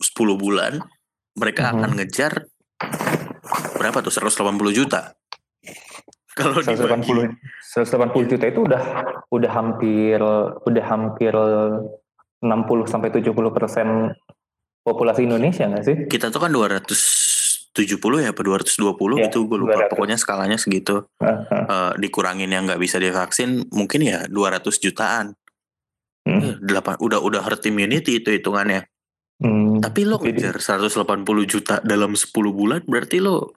10 0.00 0.38
bulan 0.40 0.80
mereka 1.36 1.68
Mhm. 1.68 1.72
akan 1.74 1.90
ngejar 1.98 2.32
berapa 3.74 3.98
tuh 4.00 4.10
180 4.10 4.30
juta. 4.72 5.12
Kalau 6.34 6.58
dibagi 6.58 6.82
180 6.82 7.30
180 7.78 8.26
juta 8.26 8.44
itu 8.44 8.60
udah 8.62 8.82
udah 9.28 9.50
hampir 9.50 10.18
udah 10.60 10.84
hampir 10.84 11.30
60 11.30 12.42
sampai 12.84 13.08
70 13.08 13.30
persen 13.50 14.10
populasi 14.82 15.24
Indonesia 15.24 15.64
nggak 15.64 15.84
sih? 15.84 15.96
kita 16.04 16.28
tuh 16.28 16.38
kan 16.38 16.50
270 16.50 17.72
ya 18.20 18.30
apa 18.30 18.42
220 18.42 18.76
Iya, 19.16 19.24
gitu 19.24 19.46
gue 19.46 19.58
lupa 19.58 19.80
200. 19.80 19.90
pokoknya 19.90 20.16
skalanya 20.16 20.58
segitu 20.58 21.06
Heeh. 21.16 21.62
Eh, 21.64 21.92
dikurangin 21.98 22.46
yang 22.46 22.66
nggak 22.66 22.78
bisa 22.78 22.98
divaksin 22.98 23.64
mungkin 23.70 24.02
ya 24.02 24.26
200 24.26 24.76
jutaan 24.78 25.32
Hmm. 26.24 26.40
Eh, 26.40 26.56
delapan 26.58 26.96
udah 26.98 27.20
udah 27.20 27.40
herd 27.42 27.60
immunity 27.64 28.18
itu 28.18 28.32
hitungannya 28.32 28.88
Hmm. 29.34 29.76
tapi 29.78 30.02
lo 30.02 30.16
ngejar 30.16 30.56
180 30.56 31.04
juta 31.44 31.78
dalam 31.80 32.12
10 32.12 32.30
bulan 32.50 32.80
berarti 32.82 33.18
lo 33.18 33.52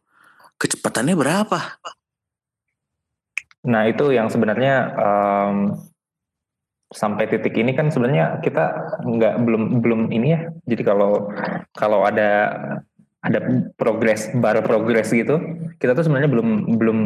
kecepatannya 0.57 1.15
berapa 1.17 1.79
Nah 3.67 3.83
itu 3.91 4.15
yang 4.15 4.31
sebenarnya 4.31 4.95
em, 4.95 5.75
sampai 6.87 7.27
titik 7.27 7.51
ini 7.59 7.75
kan 7.75 7.91
sebenarnya 7.91 8.39
kita 8.39 8.95
nggak 9.03 9.43
belum 9.43 9.83
belum 9.83 10.01
ini 10.15 10.27
ya. 10.31 10.41
Jadi 10.63 10.81
kalau 10.87 11.27
kalau 11.75 12.07
ada 12.07 12.55
ada 13.19 13.39
progres 13.75 14.31
baru 14.31 14.63
progres 14.63 15.11
gitu, 15.11 15.35
kita 15.83 15.91
tuh 15.97 16.07
sebenarnya 16.07 16.31
belum 16.31 16.79
belum 16.79 16.99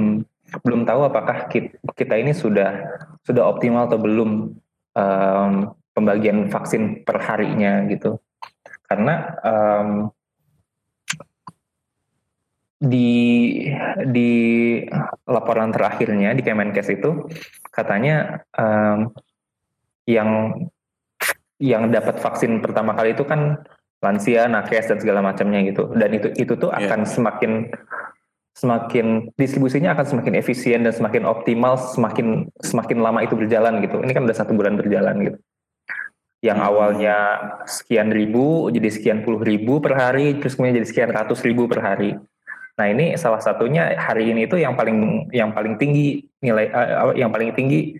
belum 0.61 0.81
tahu 0.83 1.01
apakah 1.07 1.47
kita, 1.95 2.13
ini 2.19 2.35
sudah 2.35 2.99
sudah 3.25 3.43
optimal 3.47 3.89
atau 3.89 3.97
belum 3.97 4.53
em, 4.93 5.53
pembagian 5.97 6.51
vaksin 6.53 7.01
per 7.01 7.17
harinya 7.25 7.89
gitu. 7.89 8.21
Karena 8.85 9.33
em, 9.41 9.89
di 12.81 13.61
di 14.09 14.31
laporan 15.29 15.69
terakhirnya 15.69 16.33
di 16.33 16.41
Kemenkes 16.41 16.89
itu 16.89 17.29
katanya 17.69 18.41
em, 18.57 19.13
yang 20.09 20.57
yang 21.61 21.93
dapat 21.93 22.17
vaksin 22.17 22.57
pertama 22.57 22.97
kali 22.97 23.13
itu 23.13 23.21
kan 23.21 23.61
lansia, 24.01 24.49
nakes 24.49 24.89
dan 24.89 24.97
segala 24.97 25.21
macamnya 25.21 25.61
gitu. 25.61 25.93
Dan 25.93 26.09
itu 26.17 26.33
itu 26.33 26.57
tuh 26.57 26.73
Iya. 26.73 26.89
akan 26.89 27.05
semakin 27.05 27.51
semakin 28.57 29.29
distribusinya 29.37 29.93
akan 29.93 30.05
semakin 30.17 30.33
efisien 30.41 30.81
dan 30.81 30.91
semakin 30.91 31.23
optimal 31.23 31.77
semakin 31.77 32.49
semakin 32.65 32.97
lama 32.97 33.21
itu 33.21 33.37
berjalan 33.37 33.77
gitu. 33.85 34.01
Ini 34.01 34.11
kan 34.11 34.25
udah 34.25 34.37
satu 34.41 34.57
bulan 34.57 34.73
berjalan 34.73 35.21
gitu. 35.21 35.37
Yang 36.41 36.57
Hmm. 36.57 36.69
awalnya 36.73 37.15
sekian 37.69 38.09
ribu 38.09 38.73
jadi 38.73 38.89
sekian 38.89 39.21
puluh 39.21 39.45
ribu 39.45 39.77
per 39.77 39.93
hari, 39.93 40.41
terus 40.41 40.57
kemudian 40.57 40.81
jadi 40.81 40.89
sekian 40.89 41.11
ratus 41.13 41.45
ribu 41.45 41.69
per 41.69 41.85
hari. 41.85 42.17
Nah 42.81 42.89
ini 42.89 43.13
salah 43.13 43.37
satunya 43.37 43.93
hari 43.93 44.33
ini 44.33 44.49
itu 44.49 44.57
yang 44.57 44.73
paling 44.73 45.29
yang 45.29 45.53
paling 45.53 45.77
tinggi 45.77 46.25
nilai 46.41 46.65
eh, 46.65 47.21
yang 47.21 47.29
paling 47.29 47.53
tinggi 47.53 47.93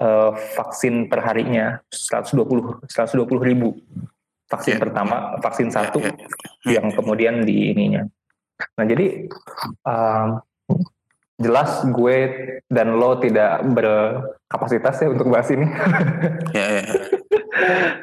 eh, 0.00 0.30
vaksin 0.56 1.04
per 1.12 1.20
harinya 1.20 1.76
120 1.92 2.88
120 2.88 3.28
ribu 3.44 3.76
vaksin 4.48 4.76
Ya. 4.76 4.80
pertama 4.80 5.36
vaksin 5.44 5.68
satu 5.68 6.00
Ya, 6.64 6.80
yang 6.80 6.88
kemudian 6.96 7.44
di 7.44 7.76
ininya. 7.76 8.08
Nah 8.80 8.84
jadi 8.88 9.28
um, 9.84 10.40
jelas 11.36 11.82
gue 11.92 12.16
dan 12.72 12.96
lo 12.96 13.18
tidak 13.20 13.60
berkapasitas 13.68 15.02
ya 15.02 15.08
untuk 15.12 15.28
bahas 15.28 15.50
ini. 15.52 15.66
ya, 16.56 16.66
ya. 16.80 16.84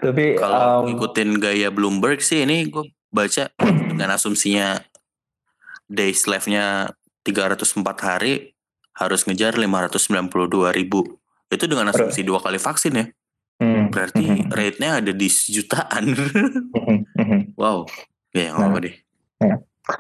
Tapi 0.04 0.38
kalau 0.38 0.86
um, 0.86 0.94
ngikutin 0.94 1.30
gaya 1.42 1.70
Bloomberg 1.74 2.22
sih 2.22 2.44
ini 2.46 2.70
gue 2.70 2.86
baca 3.10 3.50
dengan 3.58 4.14
asumsinya 4.14 4.84
days 5.90 6.30
life-nya 6.30 6.94
304 7.26 7.84
hari 8.00 8.54
harus 8.96 9.26
ngejar 9.26 9.58
592 9.58 10.72
ribu 10.78 11.20
itu 11.50 11.66
dengan 11.66 11.90
asumsi 11.90 12.22
dua 12.22 12.40
kali 12.40 12.62
vaksin 12.62 12.94
ya 12.94 13.06
hmm, 13.60 13.90
berarti 13.90 14.26
mhm, 14.26 14.54
rate-nya 14.54 15.02
ada 15.02 15.12
di 15.12 15.28
jutaan 15.28 16.14
mhm, 16.14 16.98
mhm. 17.22 17.40
wow 17.58 17.84
ya 18.32 18.54
Nah. 18.54 18.70
apa 18.70 18.78
deh 18.86 18.96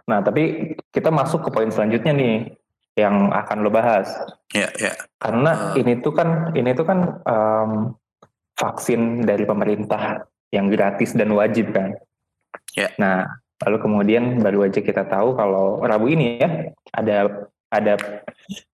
Nah 0.06 0.22
tapi 0.22 0.76
kita 0.94 1.10
masuk 1.10 1.46
ke 1.46 1.50
poin 1.50 1.74
selanjutnya 1.74 2.14
nih 2.14 2.36
yang 2.94 3.32
akan 3.32 3.66
lo 3.66 3.72
bahas. 3.74 4.06
ya 4.54 4.70
ya 4.78 4.94
Karena 5.18 5.74
Eh. 5.74 5.82
ini 5.82 5.98
tuh 6.04 6.14
kan 6.14 6.54
ini 6.54 6.76
tuh 6.78 6.86
kan 6.86 7.00
um, 7.26 7.72
vaksin 8.54 9.24
dari 9.24 9.48
pemerintah 9.48 10.30
yang 10.52 10.68
gratis 10.70 11.16
dan 11.16 11.32
wajib 11.34 11.72
kan. 11.72 11.96
Ya. 12.76 12.92
Nah, 13.02 13.26
lalu 13.60 13.78
kemudian 13.80 14.40
baru 14.40 14.68
aja 14.68 14.80
kita 14.80 15.04
tahu 15.06 15.36
kalau 15.36 15.84
Rabu 15.84 16.08
ini 16.08 16.40
ya 16.40 16.72
ada 16.96 17.48
ada 17.70 17.94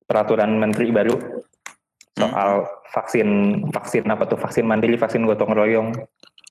peraturan 0.05 0.55
menteri 0.61 0.93
baru 0.93 1.15
soal 2.15 2.63
vaksin 2.95 3.27
vaksin 3.75 4.07
apa 4.07 4.23
tuh 4.23 4.39
vaksin 4.39 4.63
mandiri, 4.63 4.95
vaksin 4.95 5.27
gotong 5.27 5.51
royong. 5.51 5.91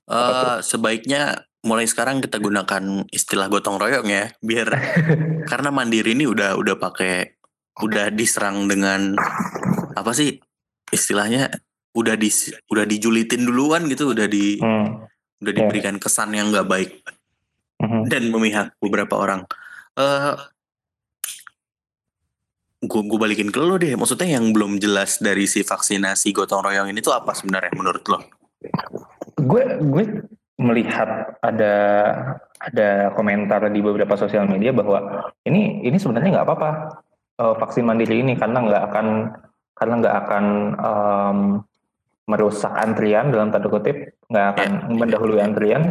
Eh, 0.05 0.57
sebaiknya 0.61 1.41
mulai 1.65 1.89
sekarang 1.89 2.21
kita 2.21 2.37
gunakan 2.37 3.09
istilah 3.09 3.49
gotong 3.49 3.81
royong 3.81 4.05
ya 4.05 4.29
biar 4.37 4.69
karena 5.49 5.73
mandiri 5.73 6.13
ini 6.13 6.29
udah 6.29 6.53
udah 6.53 6.77
pakai 6.77 7.33
udah 7.81 8.13
diserang 8.13 8.69
dengan 8.69 9.17
apa 9.97 10.13
sih 10.13 10.37
istilahnya 10.93 11.49
udah 11.97 12.13
di 12.13 12.29
udah 12.69 12.85
dijulitin 12.85 13.49
duluan 13.49 13.89
gitu 13.89 14.13
udah 14.13 14.29
di 14.29 14.61
Hmm. 14.61 15.09
udah 15.41 15.51
Ya. 15.51 15.57
diberikan 15.65 15.97
kesan 15.97 16.37
yang 16.37 16.53
nggak 16.53 16.69
baik 16.69 16.89
mhm. 17.81 18.07
dan 18.11 18.23
memihak 18.29 18.67
beberapa 18.79 19.15
orang. 19.17 19.41
Eh 19.95 20.35
gue 22.85 23.01
gue 23.01 23.19
balikin 23.19 23.49
ke 23.49 23.57
lo 23.57 23.81
deh, 23.81 23.97
maksudnya 23.97 24.37
yang 24.37 24.53
belum 24.53 24.77
jelas 24.77 25.17
dari 25.17 25.49
si 25.49 25.65
vaksinasi 25.65 26.29
gotong 26.35 26.61
royong 26.61 26.91
ini 26.93 27.01
tuh 27.01 27.17
apa 27.17 27.33
sebenarnya 27.33 27.73
menurut 27.73 28.05
lo? 28.05 28.19
gue 29.35 29.63
gue 29.83 30.03
melihat 30.55 31.37
ada 31.43 31.75
ada 32.63 33.11
komentar 33.13 33.67
di 33.67 33.83
beberapa 33.83 34.15
sosial 34.15 34.47
media 34.47 34.71
bahwa 34.71 35.29
ini 35.43 35.83
ini 35.83 35.97
sebenarnya 35.99 36.39
nggak 36.39 36.47
apa-apa 36.47 36.71
eh, 37.43 37.55
vaksin 37.59 37.83
mandiri 37.83 38.23
ini 38.23 38.39
karena 38.39 38.63
nggak 38.63 38.83
akan 38.91 39.07
karena 39.75 39.93
nggak 39.99 40.15
akan 40.23 40.45
em, 40.79 41.39
merusak 42.31 42.71
antrian 42.79 43.29
dalam 43.29 43.51
tanda 43.51 43.67
kutip 43.67 44.15
nggak 44.31 44.47
akan 44.55 44.71
Ya. 44.71 44.95
mendahului 44.95 45.39
antrian 45.43 45.83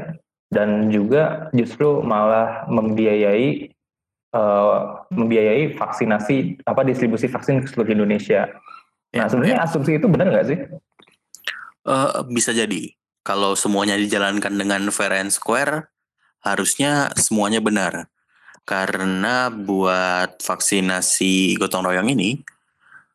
dan 0.53 0.93
juga 0.93 1.49
justru 1.57 2.03
malah 2.05 2.69
membiayai 2.69 3.71
eh, 4.35 4.81
membiayai 5.15 5.79
vaksinasi 5.79 6.67
apa 6.67 6.83
distribusi 6.83 7.31
vaksin 7.31 7.63
ke 7.65 7.71
seluruh 7.71 7.95
Indonesia. 7.95 8.51
Nah 9.15 9.25
Ya, 9.25 9.31
sebenarnya 9.31 9.59
asumsi 9.63 9.97
itu 9.97 10.11
benar 10.11 10.35
nggak 10.35 10.47
sih? 10.51 10.59
Eh, 11.85 12.11
bisa 12.33 12.51
jadi 12.51 12.97
kalau 13.25 13.57
semuanya 13.57 13.97
dijalankan 13.97 14.53
dengan 14.53 14.89
fair 14.89 15.17
and 15.17 15.33
square 15.33 15.93
harusnya 16.45 17.13
semuanya 17.17 17.61
benar 17.61 18.09
karena 18.65 19.53
buat 19.53 20.41
vaksinasi 20.41 21.57
gotong 21.61 21.85
royong 21.85 22.09
ini 22.13 22.41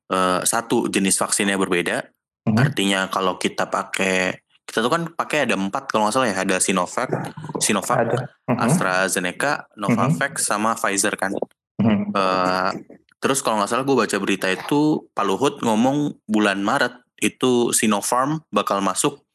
eh, 0.10 0.42
satu 0.46 0.90
jenis 0.90 1.18
vaksinnya 1.18 1.58
berbeda 1.58 2.10
Mhm. 2.50 2.58
artinya 2.58 3.00
kalau 3.14 3.38
kita 3.38 3.70
pakai 3.70 4.42
kita 4.70 4.86
tuh 4.86 4.94
kan 4.94 5.10
pakai 5.10 5.50
ada 5.50 5.58
empat 5.58 5.90
kalau 5.90 6.06
nggak 6.06 6.14
salah 6.14 6.30
ya 6.30 6.38
ada 6.38 6.62
Sinovac, 6.62 7.10
Sinovac, 7.58 7.98
Ada. 8.06 8.20
Mhm. 8.46 8.58
AstraZeneca, 8.62 9.66
Novavax 9.74 10.46
sama 10.46 10.78
Pfizer 10.78 11.18
kan. 11.18 11.34
Mhm. 11.82 12.14
Eh, 12.14 12.72
terus 13.18 13.42
kalau 13.42 13.58
nggak 13.58 13.70
salah 13.74 13.82
gue 13.82 13.98
baca 13.98 14.18
berita 14.22 14.46
itu 14.46 15.10
Pak 15.10 15.26
Luhut 15.26 15.58
ngomong 15.66 16.22
bulan 16.30 16.62
Maret 16.62 17.02
itu 17.18 17.74
Sinopharm 17.74 18.46
bakal 18.54 18.86
masuk 18.86 19.26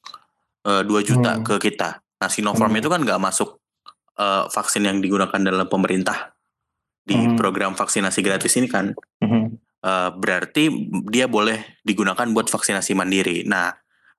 eh, 0.63 0.87
2 0.87 1.03
juta 1.03 1.43
ke 1.43 1.59
kita. 1.59 1.99
Nah 2.23 2.31
Sinopharm 2.31 2.71
itu 2.79 2.87
kan 2.87 3.03
nggak 3.03 3.19
masuk 3.19 3.59
eh, 4.15 4.47
vaksin 4.55 4.87
yang 4.87 5.03
digunakan 5.03 5.43
dalam 5.43 5.67
pemerintah 5.67 6.31
di 7.05 7.19
program 7.35 7.75
vaksinasi 7.75 8.23
gratis 8.23 8.55
ini 8.55 8.71
kan. 8.71 8.95
Eh, 9.85 10.11
berarti 10.17 10.73
dia 11.13 11.29
boleh 11.29 11.85
digunakan 11.85 12.25
buat 12.33 12.49
vaksinasi 12.49 12.97
mandiri. 12.97 13.45
Nah, 13.45 13.69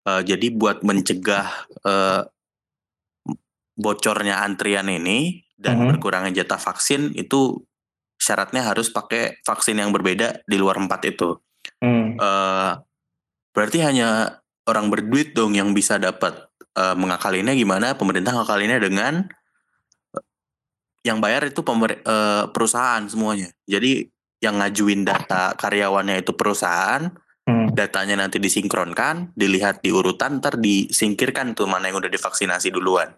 eh, 0.06 0.22
jadi 0.26 0.48
buat 0.54 0.82
mencegah 0.86 1.48
eh, 1.86 2.22
bocornya 3.76 4.40
antrian 4.40 4.88
ini 4.88 5.44
dan 5.60 5.84
Mhm. 5.84 5.88
berkurangnya 5.96 6.32
jatah 6.44 6.60
vaksin 6.60 7.12
itu 7.16 7.60
syaratnya 8.16 8.64
harus 8.64 8.88
pakai 8.88 9.44
vaksin 9.44 9.76
yang 9.76 9.92
berbeda 9.92 10.48
di 10.48 10.56
luar 10.56 10.80
empat 10.80 11.02
itu. 11.12 11.36
Hmm. 11.84 12.16
Eh, 12.16 12.72
berarti 13.52 13.78
hanya 13.84 14.40
orang 14.66 14.88
berduit 14.88 15.36
dong 15.36 15.54
yang 15.54 15.76
bisa 15.76 16.00
dapat. 16.00 16.48
Eh, 16.76 16.96
mengakalinya 16.96 17.56
gimana? 17.56 17.96
Pemerintah 17.96 18.36
ngakalinnya 18.36 18.80
dengan 18.84 19.28
yang 21.06 21.22
bayar 21.22 21.46
itu 21.46 21.62
pemer- 21.62 22.02
eh, 22.02 22.44
perusahaan 22.50 23.04
semuanya. 23.06 23.54
Jadi 23.70 24.10
yang 24.42 24.60
ngajuin 24.60 25.06
data 25.06 25.54
karyawannya 25.56 26.26
itu 26.26 26.34
perusahaan, 26.36 27.08
Hmm. 27.46 27.70
datanya 27.78 28.18
nanti 28.18 28.42
disinkronkan, 28.42 29.38
dilihat 29.38 29.86
di 29.86 29.94
urutan, 29.94 30.42
ntar 30.42 30.58
disingkirkan 30.58 31.54
tuh 31.54 31.70
mana 31.70 31.94
yang 31.94 32.02
udah 32.02 32.10
divaksinasi 32.10 32.74
duluan. 32.74 33.14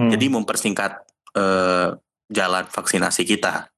Hmm. 0.00 0.08
Jadi 0.08 0.32
mempersingkat 0.32 1.04
eh, 1.36 1.92
jalan 2.32 2.64
vaksinasi 2.64 3.28
kita. 3.28 3.68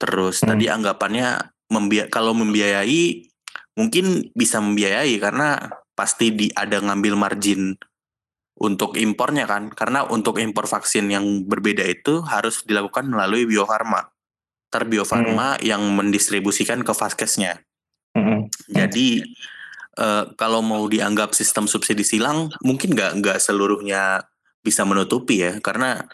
Terus 0.00 0.40
Hmm. 0.40 0.56
tadi 0.56 0.72
anggapannya 0.72 1.52
membia 1.68 2.08
kalau 2.08 2.32
membiayai 2.32 3.28
mungkin 3.76 4.32
bisa 4.32 4.64
membiayai 4.64 5.12
karena 5.20 5.68
pasti 5.92 6.32
di 6.32 6.48
ada 6.56 6.80
ngambil 6.80 7.20
margin 7.20 7.76
untuk 8.56 8.96
impornya 8.96 9.44
kan. 9.44 9.68
Karena 9.68 10.08
untuk 10.08 10.40
impor 10.40 10.64
vaksin 10.64 11.12
yang 11.12 11.44
berbeda 11.44 11.84
itu 11.84 12.24
harus 12.24 12.64
dilakukan 12.64 13.04
melalui 13.04 13.44
Bio 13.44 13.68
Farma. 13.68 14.08
Bio 14.88 15.04
Farma 15.04 15.60
yang 15.60 15.84
mendistribusikan 15.92 16.80
ke 16.80 16.92
vaskesnya. 16.96 17.60
Jadi 18.70 19.22
eh, 19.98 20.24
kalau 20.38 20.60
mau 20.62 20.86
dianggap 20.86 21.34
sistem 21.34 21.66
subsidi 21.66 22.06
silang, 22.06 22.50
mungkin 22.62 22.94
nggak 22.94 23.20
nggak 23.20 23.38
seluruhnya 23.42 24.24
bisa 24.60 24.86
menutupi 24.86 25.42
ya, 25.42 25.58
karena 25.58 26.06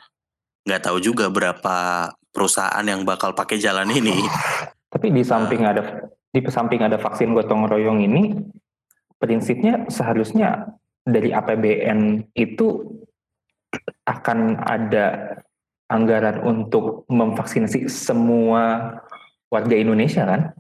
nggak 0.67 0.83
tahu 0.83 0.99
juga 0.99 1.31
berapa 1.31 2.11
perusahaan 2.35 2.85
yang 2.85 3.07
bakal 3.07 3.33
pakai 3.33 3.57
jalan 3.61 3.89
ini. 3.93 4.17
Tapi 4.93 5.13
di 5.13 5.23
samping 5.23 5.63
ada 5.65 6.09
di 6.33 6.41
samping 6.45 6.85
ada 6.85 7.01
vaksin 7.01 7.33
gotong 7.33 7.69
royong 7.69 8.05
ini, 8.05 8.37
prinsipnya 9.21 9.89
seharusnya 9.89 10.77
dari 11.07 11.33
APBN 11.33 12.33
itu 12.35 12.83
akan 14.07 14.63
ada 14.63 15.39
anggaran 15.87 16.43
untuk 16.43 17.07
memvaksinasi 17.07 17.87
semua 17.87 18.95
warga 19.51 19.75
Indonesia 19.79 20.27
kan? 20.27 20.51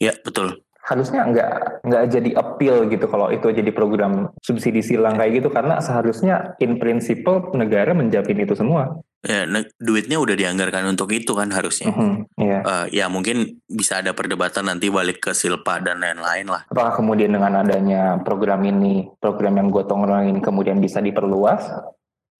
Ya 0.00 0.16
betul. 0.24 0.64
Harusnya 0.80 1.28
nggak 1.28 1.50
nggak 1.86 2.02
jadi 2.08 2.30
appeal 2.34 2.88
gitu 2.88 3.06
kalau 3.06 3.28
itu 3.28 3.52
jadi 3.52 3.68
program 3.70 4.32
subsidi 4.40 4.80
silang 4.80 5.20
kayak 5.20 5.44
gitu 5.44 5.48
karena 5.52 5.78
seharusnya 5.78 6.56
in 6.58 6.80
principle 6.80 7.52
negara 7.52 7.92
menjamin 7.92 8.42
itu 8.48 8.56
semua. 8.56 8.98
Ya, 9.20 9.44
duitnya 9.76 10.16
udah 10.16 10.32
dianggarkan 10.32 10.96
untuk 10.96 11.12
itu 11.12 11.36
kan 11.36 11.52
harusnya. 11.52 11.92
Mhm, 11.92 12.40
Iya. 12.40 12.58
Eh, 12.64 12.86
ya 12.96 13.06
mungkin 13.12 13.60
bisa 13.68 14.00
ada 14.00 14.16
perdebatan 14.16 14.64
nanti 14.72 14.88
balik 14.88 15.20
ke 15.20 15.36
Silpa 15.36 15.76
dan 15.84 16.00
lain-lain 16.00 16.48
lah. 16.48 16.64
Apakah 16.72 16.96
kemudian 16.96 17.36
dengan 17.36 17.60
adanya 17.60 18.16
program 18.24 18.64
ini, 18.64 19.12
program 19.20 19.60
yang 19.60 19.68
gotong 19.68 20.08
royong 20.08 20.32
ini 20.32 20.40
kemudian 20.40 20.80
bisa 20.80 21.04
diperluas 21.04 21.68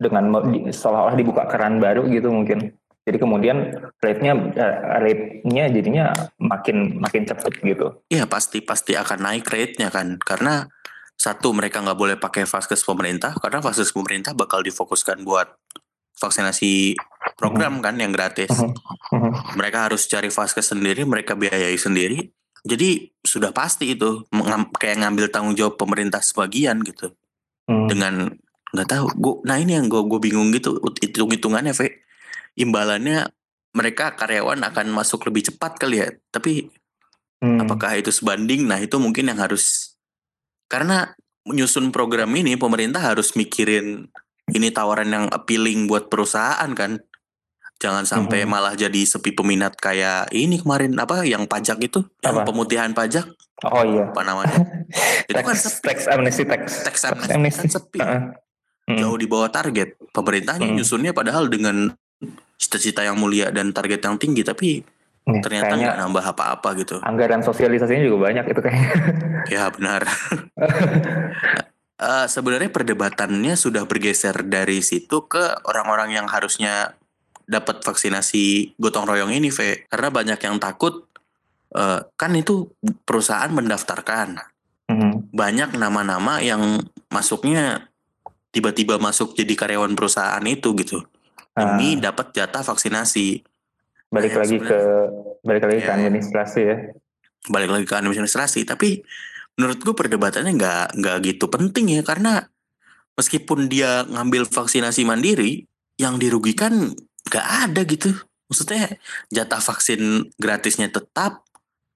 dengan 0.01 0.33
seolah-olah 0.73 1.13
dibuka 1.21 1.45
keran 1.53 1.77
baru 1.85 2.09
gitu 2.09 2.33
mungkin. 2.33 2.80
Jadi 3.01 3.17
kemudian 3.17 3.57
rate-nya 3.97 4.33
eh, 4.55 4.77
rate-nya 5.01 5.65
jadinya 5.73 6.13
makin 6.37 7.01
makin 7.01 7.25
cepet 7.25 7.65
gitu. 7.65 8.05
Iya 8.13 8.29
pasti 8.29 8.61
pasti 8.61 8.93
akan 8.95 9.25
naik 9.25 9.49
rate-nya 9.49 9.89
kan, 9.89 10.21
karena 10.21 10.69
satu 11.21 11.53
mereka 11.53 11.85
nggak 11.85 11.99
boleh 12.01 12.17
pakai 12.17 12.49
vaskes 12.49 12.81
pemerintah 12.81 13.37
karena 13.37 13.61
vaskes 13.61 13.93
pemerintah 13.93 14.33
bakal 14.33 14.65
difokuskan 14.65 15.21
buat 15.21 15.53
vaksinasi 16.17 16.97
program 17.37 17.81
kan 17.81 17.97
yang 17.97 18.13
gratis. 18.13 18.53
Mhm, 18.53 18.73
mhm, 19.17 19.33
mereka 19.57 19.89
harus 19.89 20.05
cari 20.09 20.29
vaskes 20.29 20.73
sendiri, 20.73 21.05
mereka 21.09 21.37
biayai 21.37 21.77
sendiri. 21.77 22.29
Jadi 22.61 23.09
sudah 23.25 23.57
pasti 23.57 23.97
itu 23.97 24.29
mengam- 24.37 24.69
kayak 24.77 25.01
ngambil 25.01 25.33
tanggung 25.33 25.57
jawab 25.57 25.81
pemerintah 25.81 26.21
sebagian 26.21 26.85
gitu 26.85 27.17
mhm. 27.69 27.89
dengan 27.89 28.15
nggak 28.77 28.89
tahu. 28.89 29.07
Gua, 29.17 29.35
nah 29.49 29.57
ini 29.57 29.81
yang 29.81 29.89
gue 29.89 30.21
bingung 30.21 30.53
gitu 30.53 30.77
hitung 31.01 31.33
hitungannya, 31.33 31.73
Ve. 31.73 32.05
Imbalannya 32.61 33.25
mereka 33.73 34.13
karyawan 34.13 34.61
akan 34.61 34.87
masuk 34.93 35.25
lebih 35.25 35.49
cepat 35.49 35.81
kali 35.81 36.05
ya. 36.05 36.09
Tapi 36.29 36.69
Hmm, 37.41 37.57
apakah 37.57 37.97
itu 37.97 38.13
sebanding? 38.13 38.69
Nah 38.69 38.77
itu 38.77 39.01
mungkin 39.01 39.25
yang 39.25 39.41
harus 39.41 39.97
karena 40.69 41.17
menyusun 41.49 41.89
program 41.89 42.29
ini 42.37 42.53
pemerintah 42.55 43.01
harus 43.01 43.33
mikirin 43.33 44.13
ini 44.53 44.69
tawaran 44.69 45.09
yang 45.09 45.25
appealing 45.33 45.89
buat 45.89 46.13
perusahaan 46.13 46.69
kan. 46.77 47.01
Jangan 47.81 48.05
sampai 48.05 48.45
Mhm. 48.45 48.51
malah 48.53 48.77
jadi 48.77 49.09
sepi 49.09 49.33
peminat 49.33 49.73
kayak 49.81 50.29
ini 50.37 50.61
kemarin 50.61 50.93
apa 51.01 51.25
yang 51.25 51.49
pajak 51.49 51.81
itu, 51.81 52.05
yang 52.21 52.45
Apa? 52.45 52.53
pemutihan 52.53 52.93
pajak 52.93 53.25
Oh 53.65 53.89
iya. 53.89 54.05
apa 54.05 54.21
namanya? 54.21 54.53
itu 55.33 55.41
kan 55.41 55.57
Tax, 55.57 55.81
sepi. 55.81 55.85
tax 55.89 55.99
amnesty 56.07 56.45
tax. 56.45 56.85
Tax 56.85 56.97
Tax 57.09 57.25
amnesty 57.33 57.65
kan 57.65 57.73
sepi. 57.73 58.01
Heeh. 58.05 58.23
Hmm, 58.85 58.99
Jauh 59.01 59.17
di 59.17 59.25
bawah 59.25 59.49
target. 59.49 59.97
Pemerintahnya 60.13 60.69
Mhm. 60.69 60.77
nyusunnya 60.77 61.17
padahal 61.17 61.49
dengan 61.49 61.89
cita-cita 62.61 63.01
yang 63.01 63.17
mulia 63.17 63.49
dan 63.49 63.73
target 63.73 64.05
yang 64.05 64.21
tinggi 64.21 64.45
tapi 64.45 64.85
Nih, 65.25 65.41
ternyata 65.41 65.73
nggak 65.73 65.97
nambah 65.97 66.25
apa-apa 66.27 66.69
gitu. 66.77 67.01
anggaran 67.01 67.41
sosialisasinya 67.41 68.05
juga 68.05 68.29
banyak 68.29 68.45
itu 68.47 68.61
kayaknya. 68.61 68.89
Ya 69.57 69.65
benar. 69.73 70.05
Eh, 72.01 72.27
sebenarnya 72.33 72.73
perdebatannya 72.73 73.61
sudah 73.61 73.85
bergeser 73.85 74.49
dari 74.49 74.81
situ 74.81 75.29
ke 75.29 75.61
orang-orang 75.69 76.17
yang 76.17 76.25
harusnya 76.33 76.97
dapat 77.45 77.85
vaksinasi 77.85 78.73
gotong 78.81 79.05
royong 79.05 79.29
ini, 79.29 79.53
V. 79.53 79.85
Karena 79.85 80.09
banyak 80.09 80.41
yang 80.41 80.57
takut 80.57 81.05
eh, 81.71 82.01
kan 82.17 82.33
itu 82.33 82.73
perusahaan 83.05 83.53
mendaftarkan 83.53 84.41
Mhm. 84.89 85.29
banyak 85.31 85.77
nama-nama 85.77 86.41
yang 86.41 86.83
masuknya 87.07 87.87
tiba-tiba 88.51 88.99
masuk 88.99 89.37
jadi 89.37 89.55
karyawan 89.55 89.95
perusahaan 89.95 90.43
itu 90.43 90.75
gitu 90.75 91.07
Ah, 91.61 91.77
demi 91.77 92.01
dapat 92.01 92.33
jatah 92.33 92.65
vaksinasi. 92.65 93.45
balik 94.11 94.35
Nah, 94.35 94.43
lagi 94.43 94.59
ke 94.59 94.79
balik 95.45 95.63
lagi 95.71 95.79
ke 95.79 95.87
Iya, 95.87 95.95
iya. 95.95 95.95
administrasi 96.03 96.61
ya. 96.67 96.77
balik 97.47 97.71
lagi 97.71 97.85
ke 97.87 97.95
administrasi 97.95 98.67
tapi 98.67 99.01
menurut 99.55 99.81
gue 99.81 99.95
perdebatannya 99.97 100.53
nggak 100.57 100.87
nggak 100.99 101.17
gitu 101.25 101.49
penting 101.49 101.95
ya 101.95 102.03
karena 102.05 102.45
meskipun 103.15 103.71
dia 103.71 104.05
ngambil 104.05 104.45
vaksinasi 104.45 105.09
mandiri 105.09 105.65
yang 105.97 106.19
dirugikan 106.19 106.93
nggak 107.25 107.47
ada 107.71 107.81
gitu 107.87 108.13
maksudnya 108.45 108.93
jatah 109.31 109.63
vaksin 109.63 110.27
gratisnya 110.37 110.91
tetap 110.91 111.47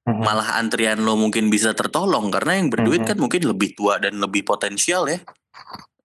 Mhm. 0.05 0.21
malah 0.21 0.61
antrian 0.61 1.01
lo 1.01 1.17
mungkin 1.17 1.49
bisa 1.49 1.73
tertolong 1.73 2.29
karena 2.29 2.61
yang 2.61 2.69
berduit 2.69 3.03
Mhm. 3.03 3.09
kan 3.09 3.19
mungkin 3.19 3.43
lebih 3.45 3.73
tua 3.73 3.97
dan 3.97 4.21
lebih 4.21 4.45
potensial 4.45 5.09
ya 5.09 5.19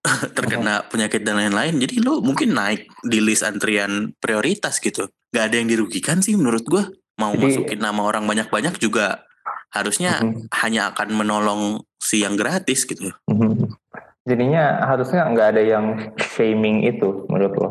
terkena 0.36 0.84
penyakit 0.86 1.20
dan 1.20 1.36
lain-lain 1.36 1.76
jadi 1.76 2.00
lo 2.00 2.20
mungkin 2.20 2.52
naik 2.52 2.88
di 3.04 3.20
list 3.20 3.44
antrian 3.44 4.16
prioritas 4.16 4.80
gitu 4.80 5.08
nggak 5.30 5.44
ada 5.44 5.56
yang 5.56 5.68
dirugikan 5.68 6.18
sih 6.20 6.34
menurut 6.34 6.64
gue 6.64 6.82
mau 7.16 7.32
Jadi- 7.32 7.42
masukin 7.44 7.80
nama 7.80 8.00
orang 8.00 8.24
banyak-banyak 8.24 8.76
juga 8.76 9.22
harusnya 9.70 10.18
Mhm. 10.18 10.50
hanya 10.56 10.90
akan 10.90 11.08
menolong 11.12 11.62
si 11.96 12.20
yang 12.20 12.34
gratis 12.34 12.84
gitu 12.84 13.12
Mhm. 13.26 13.76
Jadinya 14.20 14.84
harusnya 14.84 15.24
nggak 15.26 15.48
ada 15.48 15.62
yang 15.64 15.84
shaming 16.18 16.84
itu 16.84 17.24
menurut 17.26 17.54
lo. 17.56 17.68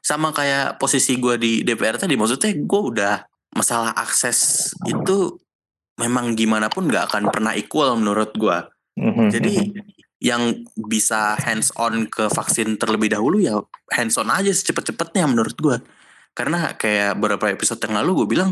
sama 0.00 0.32
kayak 0.32 0.80
posisi 0.80 1.14
gue 1.16 1.36
di 1.36 1.52
DPR 1.60 1.94
tadi 1.94 2.16
maksudnya 2.16 2.48
gue 2.56 2.80
udah 2.86 3.14
masalah 3.52 3.92
akses 3.92 4.72
itu 4.82 5.36
memang 5.96 6.32
gimana 6.32 6.68
pun 6.68 6.88
nggak 6.88 7.12
akan 7.12 7.28
pernah 7.28 7.52
equal 7.52 7.92
menurut 7.94 8.32
gue 8.34 8.56
Mhm. 8.96 9.28
Jadi 9.28 9.54
yang 10.18 10.64
bisa 10.74 11.36
hands 11.36 11.68
on 11.76 12.06
ke 12.06 12.26
vaksin 12.26 12.76
terlebih 12.76 13.12
dahulu 13.12 13.36
ya 13.36 13.60
hands 13.90 14.16
on 14.16 14.28
aja 14.28 14.48
secepat-cepatnya 14.48 15.26
menurut 15.26 15.56
gua. 15.56 15.76
Karena 16.32 16.72
kayak 16.72 17.16
beberapa 17.16 17.48
episode 17.48 17.80
yang 17.80 17.96
lalu 17.96 18.24
gue 18.24 18.28
bilang 18.30 18.50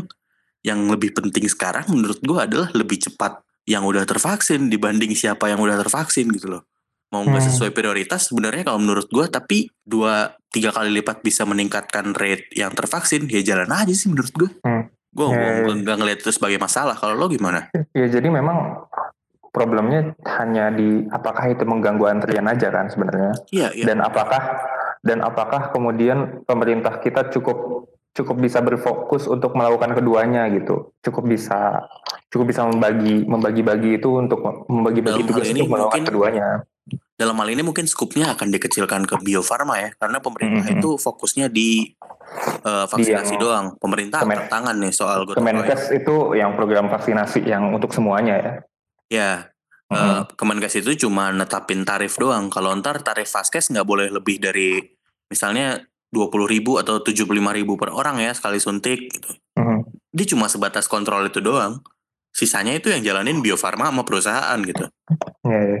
yang 0.61 0.81
lebih 0.85 1.13
penting 1.13 1.45
sekarang 1.45 1.85
menurut 1.87 2.17
gua 2.21 2.45
adalah 2.45 2.69
lebih 2.71 2.97
cepat 2.99 3.39
yang 3.65 3.81
udah 3.81 4.05
tervaksin 4.05 4.69
dibanding 4.69 5.13
siapa 5.13 5.49
yang 5.49 5.57
udah 5.57 5.77
tervaksin 5.79 6.29
gitu 6.29 6.49
loh. 6.51 6.63
mau 7.05 7.21
nggak 7.21 7.37
Hmm. 7.37 7.49
sesuai 7.53 7.71
prioritas 7.71 8.27
sebenarnya 8.27 8.65
kalau 8.65 8.81
menurut 8.81 9.07
gue 9.07 9.23
tapi 9.25 9.69
dua 9.79 10.35
tiga 10.49 10.73
kali 10.73 10.89
lipat 10.91 11.21
bisa 11.21 11.45
meningkatkan 11.45 12.11
rate 12.11 12.49
yang 12.51 12.73
tervaksin 12.73 13.29
ya 13.29 13.39
jalan 13.39 13.69
aja 13.71 13.93
sih 13.93 14.09
menurut 14.09 14.33
gue 14.33 14.49
Hmm. 14.59 14.89
gue 15.13 15.27
Ya, 15.29 15.63
ya. 15.63 15.71
nggak 15.71 15.95
ngeliat 15.95 16.19
itu 16.19 16.33
sebagai 16.33 16.57
masalah 16.57 16.97
kalau 16.97 17.15
lo 17.15 17.29
gimana 17.29 17.69
Ya 17.93 18.09
jadi 18.09 18.25
memang 18.27 18.83
problemnya 19.55 20.11
hanya 20.27 20.67
di 20.69 21.07
apakah 21.07 21.47
itu 21.47 21.63
mengganggu 21.63 22.03
antrian 22.05 22.43
aja 22.45 22.67
kan 22.67 22.91
sebenarnya. 22.91 23.31
iya 23.49 23.71
iya 23.71 23.85
Dan 23.87 24.03
apakah 24.03 24.43
dan 24.99 25.23
apakah 25.23 25.71
kemudian 25.71 26.43
pemerintah 26.43 26.99
kita 26.99 27.31
cukup 27.31 27.87
cukup 28.11 28.35
bisa 28.37 28.59
berfokus 28.59 29.23
untuk 29.25 29.55
melakukan 29.55 29.91
keduanya 29.93 30.47
gitu. 30.49 30.91
Cukup 30.99 31.23
bisa 31.25 31.87
cukup 32.27 32.51
bisa 32.51 32.63
membagi 32.63 33.23
membagi-bagi 33.23 33.95
itu 33.95 34.11
untuk 34.13 34.39
membagi-bagi 34.65 35.23
tugas 35.23 35.47
ini 35.47 35.63
untuk 35.63 35.71
melakukan 35.71 35.87
mungkin- 35.95 36.05
keduanya. 36.05 36.47
dalam 37.15 37.33
hal 37.33 37.47
ini 37.47 37.63
mungkin 37.63 37.87
skupnya 37.87 38.35
akan 38.35 38.51
dikecilkan 38.51 39.07
ke 39.07 39.15
Bio 39.19 39.39
Farma 39.39 39.79
ya 39.79 39.89
karena 39.95 40.19
pemerintah 40.19 40.67
Mhm. 40.67 40.75
itu 40.75 40.89
fokusnya 40.97 41.47
di 41.47 41.95
eh, 42.61 42.85
vaksinasi 42.85 43.33
yang 43.33 43.41
doang 43.41 43.65
pemerintah 43.77 44.19
Kemen- 44.19 44.49
tangan 44.51 44.75
nih 44.75 44.91
soal 44.91 45.23
Kemenkes 45.25 45.93
itu 45.93 46.35
yang 46.35 46.53
program 46.53 46.89
vaksinasi 46.89 47.45
yang 47.45 47.71
untuk 47.71 47.89
semuanya 47.89 48.35
ya. 48.35 48.53
Ya 49.09 49.49
eh, 49.85 49.95
Mhm. 49.95 50.33
Kemenkes 50.33 50.81
itu 50.81 51.05
cuma 51.05 51.29
netapin 51.29 51.85
tarif 51.85 52.17
doang 52.17 52.49
kalau 52.49 52.73
ntar 52.73 53.05
tarif 53.05 53.29
vaskes 53.29 53.69
nggak 53.69 53.85
boleh 53.85 54.09
lebih 54.09 54.41
dari 54.41 54.81
misalnya 55.29 55.77
20.000 56.09 56.49
ribu 56.49 56.81
atau 56.81 57.01
75.000 57.05 57.53
ribu 57.53 57.77
per 57.77 57.93
orang 57.93 58.17
ya 58.17 58.33
sekali 58.33 58.57
suntik 58.57 59.13
gitu 59.13 59.29
Mhm. 59.61 59.85
dia 60.09 60.25
cuma 60.33 60.49
sebatas 60.49 60.89
kontrol 60.89 61.21
itu 61.29 61.37
doang 61.37 61.85
sisanya 62.33 62.73
itu 62.73 62.89
yang 62.89 62.99
jalanin 62.99 63.39
Bio 63.39 63.55
Farma 63.55 63.93
sama 63.93 64.01
perusahaan 64.03 64.57
gitu 64.65 64.89
Ya, 65.45 65.59
ya. 65.61 65.79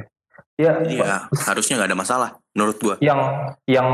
Ya, 0.55 0.71
Jadi 0.79 0.95
ya 1.03 1.27
harusnya 1.51 1.75
nggak 1.81 1.89
ada 1.91 1.99
masalah 1.99 2.29
menurut 2.55 2.77
gua 2.79 2.95
yang 3.03 3.19
yang 3.67 3.89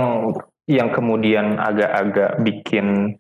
yang 0.70 0.94
kemudian 0.94 1.58
agak-agak 1.58 2.38
bikin 2.46 3.18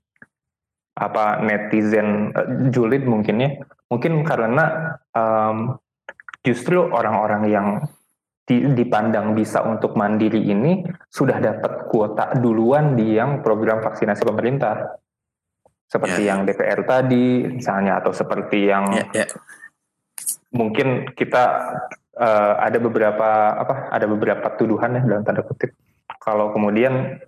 apa 0.93 1.41
netizen 1.41 2.35
eh, 2.35 2.69
julid 2.69 3.01
mungkin 3.07 3.41
ya 3.41 3.49
mungkin 3.89 4.21
karena 4.21 4.93
em, 5.09 5.73
justru 6.41 6.81
orang-orang 6.81 7.43
yang 7.49 7.67
di- 8.45 8.73
dipandang 8.73 9.37
bisa 9.37 9.61
untuk 9.63 9.93
mandiri 9.93 10.41
ini 10.41 10.83
sudah 11.07 11.37
dapat 11.37 11.87
kuota 11.87 12.33
duluan 12.35 12.97
di 12.97 13.15
yang 13.15 13.45
program 13.45 13.79
vaksinasi 13.79 14.25
pemerintah 14.25 14.97
seperti 15.85 16.25
Ya. 16.25 16.33
yang 16.33 16.47
DPR 16.47 16.81
tadi 16.87 17.45
misalnya 17.47 17.99
atau 18.01 18.11
seperti 18.15 18.67
yang 18.67 18.89
ya, 18.91 19.05
ya. 19.11 19.25
mungkin 20.55 21.11
kita 21.13 21.43
eh, 22.15 22.53
ada 22.59 22.77
beberapa 22.79 23.29
apa 23.59 23.75
ada 23.91 24.05
beberapa 24.07 24.47
tuduhan 24.55 24.97
ya 24.97 25.01
dalam 25.03 25.23
tanda 25.23 25.43
kutip 25.43 25.75
kalau 26.19 26.51
kemudian 26.55 27.19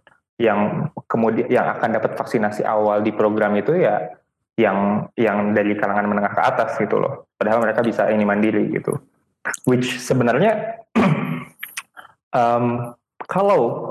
yang 0.42 0.90
kemudian 1.06 1.48
yang 1.52 1.78
akan 1.78 1.90
dapat 2.02 2.18
vaksinasi 2.18 2.66
awal 2.66 3.04
di 3.06 3.14
program 3.14 3.54
itu 3.60 3.78
ya 3.78 4.16
yang 4.60 5.10
yang 5.18 5.52
dari 5.58 5.74
kalangan 5.74 6.10
menengah 6.10 6.34
ke 6.34 6.42
atas 6.42 6.78
gitu 6.78 7.02
loh 7.02 7.30
padahal 7.38 7.62
mereka 7.64 7.82
bisa 7.82 8.10
ini 8.14 8.22
mandiri 8.22 8.70
gitu 8.70 8.94
which 9.66 9.98
sebenarnya 9.98 10.84
em, 12.34 12.94
kalau 13.34 13.90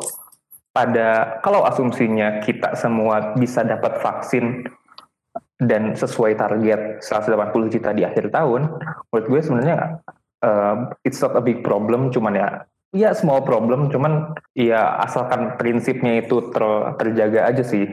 pada 0.72 1.38
kalau 1.44 1.68
asumsinya 1.68 2.40
kita 2.40 2.72
semua 2.80 3.36
bisa 3.36 3.60
dapat 3.60 4.00
vaksin 4.00 4.64
dan 5.62 5.94
sesuai 5.94 6.34
target 6.34 7.04
180 7.04 7.74
juta 7.78 7.94
di 7.94 8.02
akhir 8.02 8.34
tahun, 8.34 8.82
menurut 9.12 9.26
gue 9.30 9.40
sebenarnya 9.40 9.78
um, 10.42 10.90
it's 11.06 11.22
not 11.22 11.38
a 11.38 11.42
big 11.44 11.62
problem, 11.62 12.10
cuman 12.10 12.34
ya 12.34 12.48
ya 12.92 13.10
small 13.14 13.46
problem, 13.46 13.88
cuman 13.88 14.34
ya 14.58 14.98
asalkan 15.06 15.54
prinsipnya 15.56 16.24
itu 16.24 16.50
ter- 16.50 16.88
terjaga 16.98 17.46
aja 17.46 17.62
sih 17.62 17.86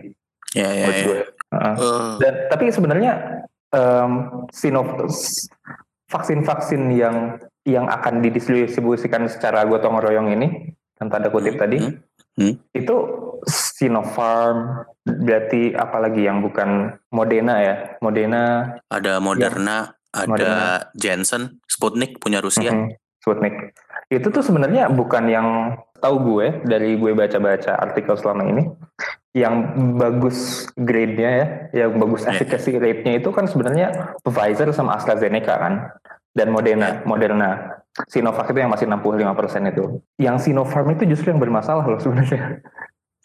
ya 0.57 0.69
ya, 0.73 0.87
menurut 0.87 0.97
ya. 0.97 1.05
gue. 1.05 1.19
Uh, 1.49 2.21
dan 2.21 2.45
tapi 2.53 2.69
sebenarnya 2.69 3.41
um, 3.73 4.45
Sino- 4.53 5.09
vaksin-vaksin 6.09 6.93
yang 6.93 7.41
yang 7.65 7.85
akan 7.89 8.21
didistribusikan 8.25 9.29
secara 9.29 9.65
gotong 9.65 10.01
royong 10.01 10.33
ini, 10.33 10.73
yang 10.97 11.07
tanda 11.09 11.29
kutip 11.29 11.57
Hmm, 11.57 11.61
tadi, 11.61 11.77
hmm, 11.77 11.95
hmm. 12.37 12.53
itu 12.73 12.95
Sinopharm, 13.49 14.83
berarti 15.05 15.71
apalagi 15.71 16.25
yang 16.27 16.41
bukan 16.41 16.97
Modena 17.13 17.61
ya, 17.61 17.75
Modena 18.03 18.75
ada 18.89 19.21
Moderna, 19.21 19.95
ada 20.11 20.27
Moderna. 20.27 20.69
Janssen, 20.97 21.61
Sputnik 21.69 22.17
punya 22.17 22.41
Rusia. 22.41 22.73
Mhm, 22.73 22.93
Sputnik. 23.21 23.55
Itu 24.09 24.33
tuh 24.33 24.41
sebenarnya 24.41 24.89
bukan 24.89 25.23
yang 25.29 25.47
tahu 26.01 26.15
gue 26.33 26.47
dari 26.65 26.97
gue 26.97 27.13
baca-baca 27.13 27.77
artikel 27.77 28.17
selama 28.17 28.41
ini, 28.49 28.65
yang 29.37 29.69
bagus 30.01 30.65
grade-nya 30.73 31.29
ya, 31.29 31.45
yang 31.85 32.01
bagus 32.01 32.25
Ya. 32.25 32.33
efficacy 32.33 32.81
rate-nya 32.81 33.21
itu 33.21 33.29
kan 33.29 33.45
sebenarnya 33.45 34.17
Pfizer 34.25 34.73
sama 34.73 34.97
AstraZeneca 34.97 35.53
kan, 35.61 35.73
dan 36.33 36.49
Moderna, 36.49 37.05
Moderna. 37.05 37.49
Sinovac 38.09 38.47
itu 38.49 38.59
yang 38.63 38.71
masih 38.71 38.87
65% 38.87 39.69
itu. 39.75 39.99
Yang 40.15 40.47
Sinopharm 40.47 40.87
itu 40.95 41.03
justru 41.09 41.35
yang 41.35 41.41
bermasalah 41.41 41.83
loh 41.83 41.99
sebenarnya. 41.99 42.63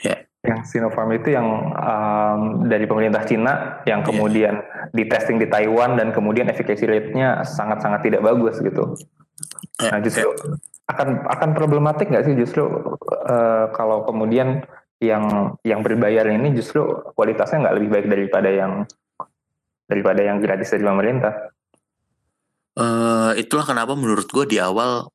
Ya. 0.03 0.27
Yang 0.45 0.61
Sinopharm 0.69 1.15
itu 1.15 1.31
yang 1.31 1.47
um, 1.73 2.67
dari 2.67 2.85
pemerintah 2.85 3.23
Cina 3.25 3.81
yang 3.87 4.03
Ya. 4.03 4.07
kemudian 4.11 4.55
di 4.91 5.07
testing 5.07 5.39
di 5.39 5.47
Taiwan 5.47 5.95
dan 5.97 6.11
kemudian 6.11 6.51
efficacy 6.51 6.85
rate-nya 6.85 7.47
sangat-sangat 7.47 8.03
tidak 8.03 8.21
bagus 8.27 8.59
gitu. 8.61 8.99
Nah 9.79 9.99
justru 10.03 10.29
akan 10.85 11.25
akan 11.25 11.51
problematik 11.57 12.13
nggak 12.13 12.29
sih 12.29 12.37
justru 12.37 12.69
eh, 13.25 13.67
kalau 13.73 14.05
kemudian 14.05 14.69
yang 15.01 15.57
yang 15.65 15.81
berbayar 15.81 16.29
ini 16.29 16.53
justru 16.53 16.85
kualitasnya 17.17 17.69
nggak 17.69 17.77
lebih 17.81 17.91
baik 17.91 18.07
daripada 18.09 18.51
yang 18.53 18.73
daripada 19.89 20.21
yang 20.21 20.39
gratis 20.41 20.73
dari 20.73 20.85
pemerintah. 20.85 21.33
Eh, 22.75 23.33
itulah 23.41 23.65
kenapa 23.65 23.97
menurut 23.97 24.29
gue 24.29 24.45
di 24.45 24.59
awal 24.61 25.09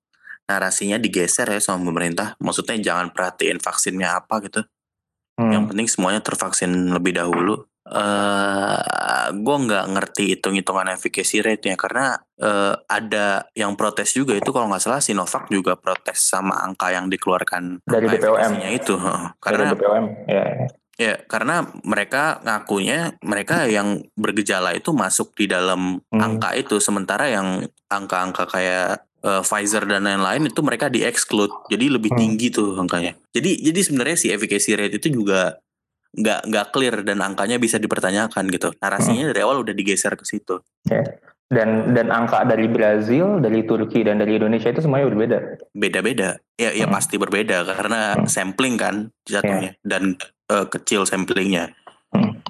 narasinya 0.50 0.98
digeser 0.98 1.46
ya 1.46 1.62
sama 1.62 1.86
pemerintah. 1.94 2.34
Maksudnya 2.42 2.82
jangan 2.82 3.14
perhatiin 3.14 3.62
vaksinnya 3.62 4.18
apa 4.18 4.42
gitu. 4.42 4.66
Hmm. 5.38 5.54
Yang 5.54 5.64
penting 5.74 5.88
semuanya 5.88 6.22
tervaksin 6.26 6.90
lebih 6.90 7.14
dahulu. 7.14 7.69
Eh 7.86 8.80
gue 9.30 9.58
nggak 9.60 9.86
ngerti 9.90 10.24
hitung-hitungan 10.36 10.90
efficacy 10.90 11.40
rate-nya 11.40 11.76
karena 11.76 12.18
eh, 12.36 12.74
ada 12.86 13.46
yang 13.54 13.74
protes 13.74 14.14
juga 14.14 14.34
itu 14.34 14.50
kalau 14.50 14.68
nggak 14.68 14.82
salah 14.82 15.02
Sinovac 15.02 15.48
juga 15.48 15.76
protes 15.76 16.20
sama 16.24 16.60
angka 16.60 16.90
yang 16.90 17.08
dikeluarkan 17.08 17.84
Dari 17.84 18.06
BPOM. 18.08 18.52
itu. 18.70 18.94
heeh. 18.96 19.24
Karena 19.38 19.64
Dari 19.66 19.76
BPOM 19.76 20.06
ya. 20.26 20.44
Ya, 21.00 21.16
karena 21.16 21.64
mereka 21.82 22.44
ngakunya 22.44 23.16
mereka 23.24 23.64
yang 23.66 24.04
bergejala 24.14 24.76
itu 24.76 24.92
masuk 24.92 25.32
di 25.32 25.48
dalam 25.48 26.04
Hmm. 26.12 26.20
angka 26.20 26.52
itu, 26.54 26.76
sementara 26.78 27.32
yang 27.32 27.48
angka-angka 27.88 28.44
kayak 28.46 29.08
eh, 29.20 29.44
Pfizer 29.44 29.84
dan 29.84 30.04
lain-lain 30.04 30.48
itu 30.48 30.60
mereka 30.60 30.88
di 30.88 31.04
exclude, 31.04 31.52
jadi 31.68 31.92
lebih 31.92 32.12
Hmm. 32.12 32.20
tinggi 32.20 32.48
tuh 32.50 32.76
angkanya. 32.76 33.16
Jadi 33.32 33.60
jadi 33.62 33.80
sebenarnya 33.80 34.16
si 34.16 34.28
efficacy 34.28 34.76
rate 34.76 34.96
itu 34.96 35.12
juga 35.14 35.60
nggak 36.16 36.50
nggak 36.50 36.66
clear 36.74 36.96
dan 37.06 37.22
angkanya 37.22 37.62
bisa 37.62 37.78
dipertanyakan 37.78 38.50
gitu. 38.50 38.74
Narasinya 38.82 39.30
dari 39.30 39.42
awal 39.46 39.62
udah 39.62 39.74
digeser 39.76 40.18
ke 40.18 40.26
situ. 40.26 40.58
Dan 41.50 41.98
dan 41.98 42.14
angka 42.14 42.46
dari 42.46 42.70
Brazil, 42.70 43.42
dari 43.42 43.66
Turki 43.66 44.06
dan 44.06 44.22
dari 44.22 44.38
Indonesia 44.38 44.70
itu 44.70 44.86
semuanya 44.86 45.10
berbeda. 45.10 45.38
Beda-beda, 45.74 46.38
ya 46.58 46.70
ya 46.74 46.86
Hmm. 46.86 46.94
pasti 46.94 47.18
berbeda 47.18 47.66
karena 47.66 48.14
Hmm. 48.18 48.30
sampling 48.30 48.78
kan 48.78 49.10
jatuhnya 49.26 49.78
dan 49.86 50.18
eh, 50.50 50.66
kecil 50.66 51.06
samplingnya. 51.06 51.74
Hmm. 52.14 52.42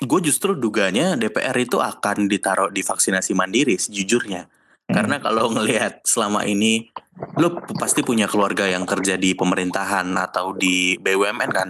gue 0.00 0.20
justru 0.22 0.54
duganya 0.54 1.18
DPR 1.18 1.52
itu 1.58 1.82
akan 1.82 2.30
ditaruh 2.30 2.70
di 2.70 2.86
vaksinasi 2.86 3.34
mandiri 3.34 3.74
sejujurnya. 3.76 4.46
Hmm. 4.46 4.94
Karena 4.94 5.18
kalau 5.18 5.50
ngelihat 5.50 6.06
selama 6.06 6.46
ini, 6.46 6.86
lo 7.34 7.58
pasti 7.74 8.06
punya 8.06 8.30
keluarga 8.30 8.70
yang 8.70 8.86
kerja 8.86 9.18
di 9.18 9.34
pemerintahan 9.34 10.06
atau 10.14 10.54
di 10.54 10.94
BUMN 11.02 11.50
kan. 11.50 11.68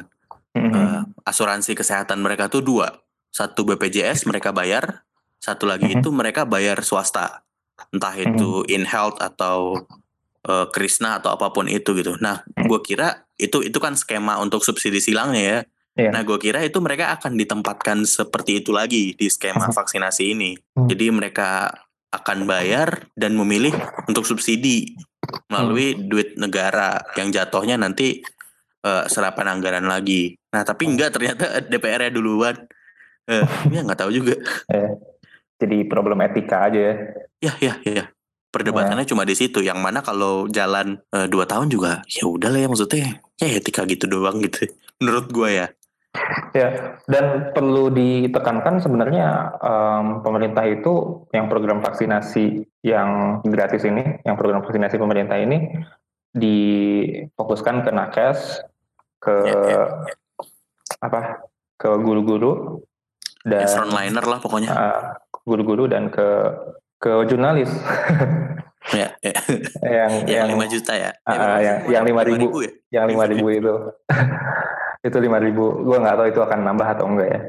Mhm. 0.56 0.72
Eh, 0.74 1.02
asuransi 1.24 1.78
kesehatan 1.78 2.18
mereka 2.18 2.50
tuh 2.50 2.62
dua. 2.62 2.90
Satu 3.30 3.62
BPJS 3.62 4.26
mereka 4.26 4.50
bayar, 4.50 5.06
satu 5.38 5.64
lagi 5.70 5.86
Mhm. 5.90 6.02
itu 6.02 6.08
mereka 6.10 6.42
bayar 6.42 6.82
swasta. 6.82 7.46
Entah 7.94 8.12
itu 8.14 8.66
InHealth 8.66 9.18
atau 9.18 9.86
eh, 10.40 10.66
Krisna 10.72 11.20
atau 11.20 11.36
apa 11.36 11.52
pun 11.52 11.68
itu 11.68 11.92
gitu. 11.92 12.16
Nah, 12.16 12.40
gue 12.56 12.80
kira 12.80 13.28
itu 13.36 13.60
itu 13.60 13.76
kan 13.76 13.92
skema 13.92 14.40
untuk 14.40 14.64
subsidi 14.64 14.96
silangnya 14.96 15.42
ya. 15.44 15.58
Iya. 16.00 16.10
Nah, 16.16 16.24
gue 16.24 16.40
kira 16.40 16.64
itu 16.64 16.80
mereka 16.80 17.12
akan 17.12 17.36
ditempatkan 17.36 18.08
seperti 18.08 18.64
itu 18.64 18.72
lagi 18.72 19.12
di 19.12 19.28
skema 19.28 19.68
vaksinasi 19.68 20.32
ini. 20.32 20.56
Hmm. 20.72 20.88
Jadi 20.88 21.12
mereka 21.12 21.68
akan 22.08 22.48
bayar 22.48 23.12
dan 23.20 23.36
memilih 23.36 23.76
untuk 24.08 24.24
subsidi 24.24 24.96
melalui 25.52 25.92
Hmm. 25.92 26.08
duit 26.08 26.40
negara 26.40 27.04
yang 27.20 27.28
jatuhnya 27.28 27.76
nanti 27.76 28.24
eh, 28.80 29.04
serapan 29.06 29.56
anggaran 29.58 29.84
lagi. 29.84 30.34
Nah, 30.52 30.64
tapi 30.64 30.88
Hmm. 30.88 30.96
enggak 30.96 31.10
ternyata 31.14 31.60
DPR-nya 31.62 32.10
duluan. 32.10 32.56
Eh, 33.28 33.44
ya 33.70 33.80
nggak 33.84 34.00
tahu 34.00 34.10
juga. 34.10 34.34
Ya. 34.66 34.96
Jadi 35.60 35.84
problem 35.86 36.24
etika 36.24 36.66
aja 36.66 36.80
ya. 36.80 36.94
Ya, 37.40 37.52
ya, 37.60 37.74
ya. 37.84 38.04
perdebatannya 38.50 39.06
cuma 39.06 39.22
di 39.22 39.38
situ 39.38 39.62
yang 39.62 39.78
mana 39.78 40.02
kalau 40.02 40.50
jalan 40.50 40.98
eh, 41.14 41.30
dua 41.30 41.46
tahun 41.46 41.70
juga 41.70 42.02
ya 42.10 42.26
udah 42.26 42.50
lah 42.50 42.58
ya 42.58 42.66
maksudnya 42.66 43.22
ya 43.38 43.46
etika 43.46 43.86
gitu 43.86 44.10
doang 44.10 44.42
gitu 44.42 44.66
menurut 44.98 45.30
gue 45.30 45.50
ya 45.54 45.66
Ya, 46.50 46.98
dan 47.06 47.54
perlu 47.54 47.94
ditekankan 47.94 48.82
sebenarnya 48.82 49.54
em, 49.62 50.18
pemerintah 50.26 50.66
itu 50.66 51.22
yang 51.30 51.46
program 51.46 51.78
vaksinasi 51.78 52.66
yang 52.82 53.38
gratis 53.46 53.86
ini, 53.86 54.18
yang 54.26 54.34
program 54.34 54.66
vaksinasi 54.66 54.98
pemerintah 54.98 55.38
ini 55.38 55.70
difokuskan 56.34 57.86
ke 57.86 57.90
nakes, 57.94 58.66
ke 59.20 59.34
Ya, 59.44 59.56
ya, 59.68 59.82
apa, 60.98 61.44
ke 61.76 61.88
guru-guru 61.96 62.80
dan 63.42 63.64
frontliner 63.64 64.24
lah 64.24 64.38
pokoknya. 64.40 64.68
Eh, 64.68 65.00
guru-guru 65.44 65.84
dan 65.86 66.08
ke 66.08 66.28
ke 66.96 67.24
jurnalis. 67.28 67.70
Ya, 68.90 69.12
ya. 69.20 69.36
yang 69.84 70.12
yang 70.24 70.46
lima 70.56 70.64
juta 70.64 70.96
ya? 70.96 71.12
Ah, 71.22 71.60
yang- 71.60 71.84
yang 71.86 72.02
5.000. 72.02 72.48
ya? 72.64 72.72
Yang 72.90 73.06
lima 73.12 73.24
ribu 73.28 73.46
itu. 73.52 73.74
Itu 75.06 75.20
lima 75.20 75.36
ribu. 75.36 75.84
Gue 75.84 76.00
nggak 76.00 76.16
tahu 76.16 76.26
itu 76.28 76.40
akan 76.40 76.60
nambah 76.64 76.88
atau 76.96 77.04
enggak 77.06 77.28
ya. 77.28 77.40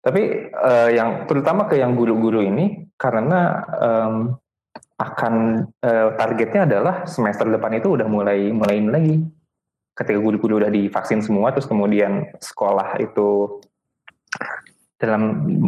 Tapi 0.00 0.22
eh, 0.48 0.88
yang 0.96 1.28
terutama 1.28 1.68
ke 1.68 1.76
yang 1.76 1.92
guru-guru 1.92 2.40
ini 2.40 2.88
karena 2.96 3.62
em, 3.78 4.14
akan 4.96 5.34
eh, 5.78 6.08
targetnya 6.16 6.64
adalah 6.64 6.94
semester 7.04 7.46
depan 7.46 7.78
itu 7.78 7.92
udah 7.94 8.08
mulai 8.08 8.48
mulai 8.50 8.76
ini 8.80 8.88
lagi 8.88 9.14
ketika 9.98 10.18
guru-guru 10.22 10.62
udah 10.62 10.70
divaksin 10.70 11.18
semua 11.18 11.50
terus 11.50 11.66
kemudian 11.66 12.30
sekolah 12.38 13.02
itu 13.02 13.58
dalam 14.98 15.22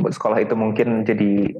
sekolah 0.07 0.39
itu 0.39 0.55
mungkin 0.55 1.03
jadi 1.03 1.59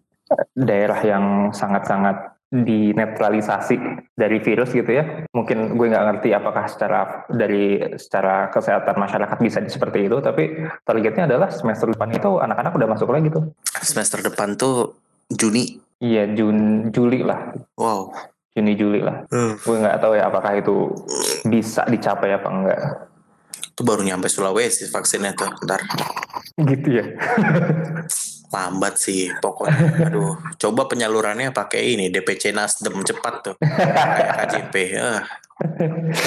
daerah 0.55 1.01
yang 1.03 1.25
sangat-sangat 1.51 2.39
dinetralisasi 2.51 3.79
dari 4.19 4.43
virus 4.43 4.75
gitu 4.75 4.91
ya. 4.91 5.23
Mungkin 5.31 5.79
gue 5.79 5.87
nggak 5.87 6.07
ngerti 6.11 6.35
apakah 6.35 6.67
secara 6.67 7.23
dari 7.31 7.79
secara 7.95 8.51
kesehatan 8.51 8.99
masyarakat 8.99 9.39
bisa 9.39 9.63
seperti 9.71 10.11
itu, 10.11 10.19
tapi 10.19 10.67
targetnya 10.83 11.31
adalah 11.31 11.55
semester 11.55 11.95
depan 11.95 12.11
itu 12.11 12.43
anak-anak 12.43 12.75
udah 12.75 12.89
masuk 12.91 13.15
lagi 13.15 13.31
tuh. 13.31 13.55
semester 13.81 14.19
depan 14.21 14.59
tuh 14.59 14.99
Juni 15.31 15.79
Iya 16.03 16.27
Jun 16.33 16.91
Juli 16.91 17.23
lah, 17.23 17.55
wow 17.79 18.11
Juni 18.57 18.75
Juli 18.75 19.01
lah. 19.03 19.25
Gue 19.63 19.77
nggak 19.79 19.99
tahu 20.03 20.19
ya 20.19 20.27
apakah 20.27 20.53
itu 20.59 20.91
bisa 21.47 21.87
dicapai 21.87 22.35
apa 22.35 22.49
enggak. 22.51 22.81
itu 23.71 23.87
baru 23.87 24.05
nyampe 24.05 24.29
Sulawesi 24.29 24.93
vaksinnya 24.93 25.33
tuh 25.33 25.49
ntar 25.65 25.81
Gitu 26.61 27.01
ya. 27.01 27.05
lambat 28.51 28.99
sih 28.99 29.31
pokoknya 29.39 30.11
aduh 30.11 30.35
coba 30.59 30.91
penyalurannya 30.91 31.55
pakai 31.55 31.95
ini 31.95 32.11
DPC 32.11 32.51
Nasdem 32.51 32.99
cepat 33.07 33.35
tuh 33.47 33.55
kayak 33.63 34.31
KJP 34.51 34.75
ah, 34.99 35.23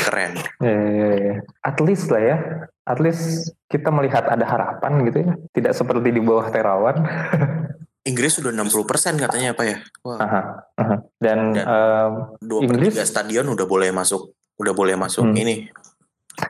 keren 0.08 0.34
Ya, 0.64 0.72
ya, 0.72 1.10
ya. 1.20 1.36
At 1.66 1.78
least 1.84 2.08
lah 2.14 2.22
ya. 2.24 2.38
At 2.88 3.00
least 3.00 3.52
kita 3.68 3.90
melihat 3.92 4.28
ada 4.28 4.46
harapan 4.46 5.04
gitu 5.10 5.18
ya. 5.26 5.32
Tidak 5.52 5.74
seperti 5.76 6.14
di 6.14 6.22
bawah 6.24 6.48
Terawan. 6.48 6.98
Inggris 8.04 8.36
sudah 8.36 8.52
60% 8.52 9.16
katanya 9.16 9.56
apa 9.56 9.64
ya 9.64 9.78
wah 10.04 10.20
Aha, 10.20 10.42
aha. 10.76 10.96
Dan, 11.16 11.56
Dan- 11.56 12.36
per 12.68 12.76
Inggris- 12.76 13.00
stadion 13.02 13.48
udah 13.48 13.64
boleh 13.64 13.90
masuk 13.90 14.36
udah 14.56 14.74
boleh 14.74 14.94
masuk 14.94 15.24
Hmm. 15.26 15.36
ini 15.36 15.72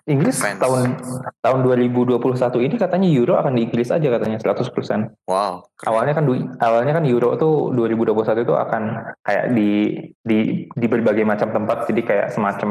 Inggris 0.07 0.39
Fans. 0.39 0.63
tahun 0.63 0.95
tahun 1.43 1.59
2021 1.61 2.63
ini 2.63 2.79
katanya 2.79 3.03
Euro 3.05 3.35
akan 3.35 3.51
di 3.53 3.67
Inggris 3.67 3.91
aja 3.91 4.07
katanya 4.09 4.39
100%. 4.39 5.11
wow 5.27 5.59
Awalnya 5.83 6.15
kan 6.15 6.23
awalnya 6.57 6.93
kan 6.95 7.03
Euro 7.03 7.35
tuh 7.35 7.69
2021 7.69 8.41
itu 8.41 8.55
akan 8.55 8.83
kayak 9.21 9.45
di 9.51 9.91
di 10.17 10.37
di 10.65 10.85
berbagai 10.87 11.27
macam 11.27 11.51
tempat 11.51 11.83
jadi 11.85 12.01
kayak 12.01 12.27
semacam 12.31 12.67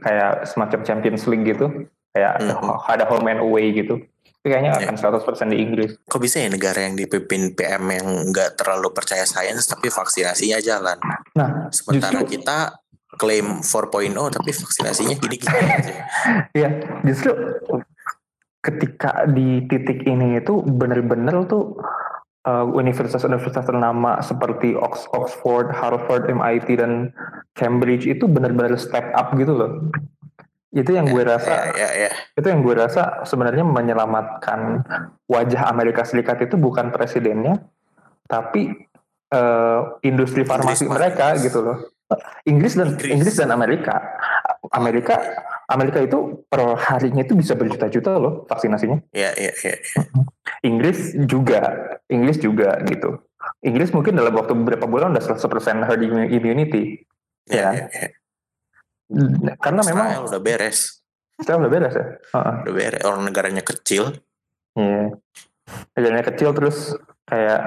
kayak 0.00 0.48
semacam 0.48 0.80
Champions 0.82 1.28
League 1.28 1.44
gitu. 1.46 1.66
Kayak 2.10 2.40
Mhm. 2.40 2.88
ada 2.88 3.04
home 3.04 3.28
and 3.28 3.40
away 3.44 3.76
gitu. 3.76 4.00
Kayaknya 4.46 4.70
Ya. 4.72 4.86
akan 4.86 4.94
100% 4.94 5.50
di 5.50 5.58
Inggris. 5.58 5.90
kok 6.00 6.22
bisa 6.22 6.38
ya 6.38 6.46
negara 6.46 6.78
yang 6.80 6.94
dipimpin 6.94 7.50
PM 7.52 7.82
yang 7.90 8.06
nggak 8.30 8.54
terlalu 8.54 8.88
percaya 8.90 9.26
sains 9.26 9.66
tapi 9.66 9.90
vaksinasinya 9.90 10.58
jalan 10.60 10.94
Nah, 11.34 11.66
sementara 11.68 12.22
Justru- 12.22 12.30
kita 12.38 12.58
klaim 13.12 13.58
4.0 13.58 13.90
tapi 14.30 14.50
vaksinasinya 14.52 15.14
gini-gini 15.16 15.58
aja. 15.66 15.94
Iya, 16.54 16.68
justru 17.02 17.34
ketika 18.60 19.26
di 19.26 19.62
titik 19.64 20.02
ini 20.04 20.36
itu 20.36 20.58
benar-benar 20.60 21.46
tuh 21.46 21.78
uh, 22.44 22.66
universitas-universitas 22.68 23.62
ternama 23.64 24.18
seperti 24.20 24.74
Ox- 24.74 25.06
Oxford, 25.12 25.70
Harvard, 25.70 26.26
MIT 26.26 26.76
dan 26.76 27.10
Cambridge 27.52 28.06
itu 28.06 28.26
benar-benar 28.26 28.74
step 28.76 29.10
up 29.12 29.34
gitu 29.34 29.54
loh. 29.54 29.70
Itu 30.76 30.92
yang 30.92 31.08
gue 31.08 31.24
rasa, 31.24 31.72
ya, 31.72 31.88
ya, 31.88 31.88
ya. 32.04 32.10
itu 32.36 32.46
yang 32.52 32.60
gue 32.60 32.76
rasa 32.76 33.24
sebenarnya 33.24 33.64
menyelamatkan 33.64 34.84
wajah 35.24 35.72
Amerika 35.72 36.04
Serikat 36.04 36.44
itu 36.44 36.60
bukan 36.60 36.92
presidennya, 36.92 37.64
tapi 38.28 38.76
uh, 39.32 39.96
industri 40.04 40.44
farmasi 40.44 40.84
Inggris, 40.84 40.92
mereka 40.92 41.26
Mas. 41.32 41.40
gitu 41.48 41.64
loh. 41.64 41.78
Inggris 42.44 42.76
dan 42.76 42.92
Inggris. 42.94 43.12
Inggris 43.16 43.34
dan 43.40 43.50
Amerika. 43.56 43.96
Amerika 44.76 45.16
Amerika 45.66 45.98
itu 45.98 46.46
per 46.46 46.78
harinya 46.78 47.26
itu 47.26 47.34
bisa 47.34 47.58
berjuta-juta 47.58 48.20
loh 48.20 48.46
vaksinasinya. 48.46 49.02
ya, 49.10 49.34
ya, 49.34 49.50
ya, 49.64 49.74
ya. 49.74 50.00
Inggris 50.62 51.16
juga, 51.26 51.98
Inggris 52.06 52.38
juga 52.38 52.78
gitu. 52.86 53.18
Inggris 53.66 53.90
mungkin 53.90 54.14
dalam 54.14 54.34
waktu 54.34 54.54
beberapa 54.54 54.86
bulan 54.86 55.14
udah 55.14 55.24
100% 55.34 55.86
herd 55.88 56.02
immunity. 56.30 57.02
ya, 57.50 57.70
Ya. 57.70 57.70
ya, 57.74 57.86
ya. 57.90 58.08
Karena 59.62 59.80
memang 59.86 60.06
Israel 60.10 60.26
udah 60.26 60.40
beres, 60.42 60.78
sekarang 61.38 61.60
udah 61.66 61.72
beres 61.72 61.94
ya. 61.94 62.06
Heeh. 62.34 62.54
udah 62.66 62.74
beres. 62.74 63.02
Orang 63.06 63.22
negaranya 63.22 63.62
kecil, 63.62 64.16
Iya. 64.76 65.16
Negaranya 65.96 66.24
kecil 66.30 66.52
terus 66.52 66.94
kayak 67.26 67.60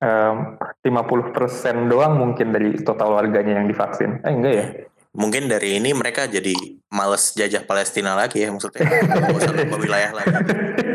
em, 0.00 0.56
50% 0.82 1.92
doang 1.92 2.16
mungkin 2.16 2.50
dari 2.50 2.80
total 2.80 3.12
warganya 3.14 3.60
yang 3.60 3.68
divaksin. 3.68 4.24
Eh 4.24 4.32
enggak 4.32 4.54
ya? 4.56 4.66
mungkin 5.10 5.50
dari 5.50 5.82
ini 5.82 5.90
mereka 5.90 6.30
jadi 6.30 6.54
males 6.94 7.34
jajah 7.34 7.66
Palestina 7.66 8.14
lagi 8.14 8.46
ya 8.46 8.54
maksudnya. 8.54 8.86
Nggak 9.10 9.36
usah 9.42 9.52
wilayah 9.78 10.12
lagi. 10.14 10.30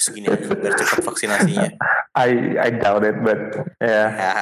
Segini 0.00 0.32
aja 0.32 0.48
biar 0.56 0.74
cepat 0.74 1.04
vaksinasinya. 1.04 1.70
I 2.24 2.56
I 2.58 2.68
doubt 2.74 3.04
it, 3.04 3.20
but 3.20 3.38
ya. 3.78 4.02
Ya, 4.10 4.32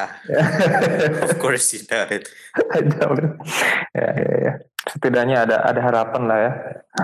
of 1.27 1.35
course 1.43 1.75
you 1.75 1.83
know 1.91 2.07
it. 2.09 2.31
I 2.73 2.81
doubt 2.87 3.19
it. 3.19 3.33
Ya, 3.93 4.09
ya, 4.15 4.35
ya. 4.39 4.53
Setidaknya 4.89 5.37
ada 5.45 5.57
ada 5.67 5.81
harapan 5.83 6.23
lah 6.31 6.39
ya. 6.39 6.53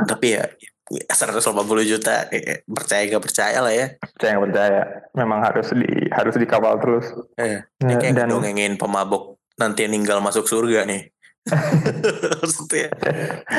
Tapi 0.08 0.38
ya 0.38 0.46
180 0.84 1.40
juta 1.88 2.28
eh, 2.28 2.60
percaya 2.68 3.02
gak 3.08 3.24
percaya 3.24 3.58
lah 3.64 3.72
ya. 3.72 3.86
Percaya 3.96 4.30
nggak 4.36 4.44
percaya. 4.52 4.80
Memang 5.16 5.40
harus 5.40 5.68
di 5.72 5.90
harus 6.12 6.34
dikawal 6.36 6.76
terus. 6.80 7.06
Eh, 7.40 7.64
Ya, 7.84 7.96
kayak 8.00 8.14
dan 8.16 8.28
dongengin 8.32 8.76
pemabuk 8.80 9.40
nanti 9.56 9.86
ninggal 9.88 10.20
masuk 10.20 10.44
surga 10.48 10.84
nih. 10.84 11.13
Maksudnya 12.40 12.88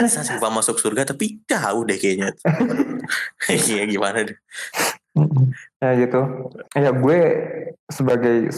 bisa 0.02 0.26
sih 0.26 0.38
Pak 0.42 0.52
masuk 0.52 0.82
surga 0.82 1.06
tapi 1.06 1.38
jauh 1.46 1.86
deh 1.86 1.98
kayaknya. 1.98 2.34
Iya 3.46 3.86
gimana 3.86 4.26
deh. 4.26 4.38
ya 5.78 5.90
gitu. 5.94 6.50
Ya 6.74 6.90
gue 6.90 7.20
sebagai 7.88 8.50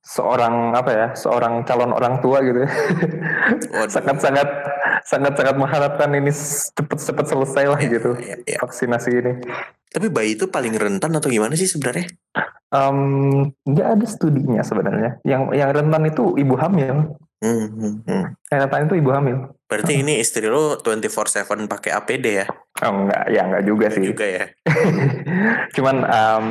seorang 0.00 0.72
apa 0.72 0.90
ya, 0.94 1.08
seorang 1.18 1.66
calon 1.66 1.90
orang 1.90 2.22
tua 2.22 2.38
gitu 2.46 2.62
ya. 2.62 2.70
Waduh. 3.74 3.90
sangat-sangat 3.90 4.48
sangat-sangat 5.04 5.56
mengharapkan 5.58 6.10
ini 6.14 6.30
cepet-cepet 6.76 7.26
selesai 7.26 7.64
lah 7.66 7.80
gitu 7.82 8.14
Ya, 8.22 8.38
ya. 8.46 8.58
vaksinasi 8.62 9.10
ini. 9.10 9.32
Tapi 9.90 10.06
bayi 10.06 10.38
itu 10.38 10.46
paling 10.46 10.78
rentan 10.78 11.10
atau 11.18 11.26
gimana 11.26 11.58
sih 11.58 11.66
sebenarnya? 11.66 12.06
Em, 12.70 12.98
nggak 13.66 13.88
ada 13.98 14.06
studinya 14.06 14.62
sebenarnya. 14.62 15.18
Yang 15.26 15.42
yang 15.58 15.70
rentan 15.74 16.06
itu 16.06 16.38
ibu 16.38 16.54
hamil. 16.54 17.18
Hmm, 17.40 17.72
hmm, 17.72 17.94
hmm. 18.04 18.24
Yang 18.52 18.84
itu 18.84 18.94
ibu 19.00 19.10
hamil. 19.16 19.36
Berarti 19.64 20.04
ini 20.04 20.20
istri 20.20 20.44
lo 20.44 20.76
24/7 20.76 21.64
pakai 21.64 21.96
APD 21.96 22.26
ya? 22.44 22.46
Oh 22.84 22.92
enggak, 22.92 23.24
ya 23.32 23.40
enggak 23.48 23.64
juga 23.64 23.86
sih. 23.88 24.04
Juga 24.04 24.26
ya. 24.28 24.44
Cuman 25.76 25.96
em, 26.04 26.44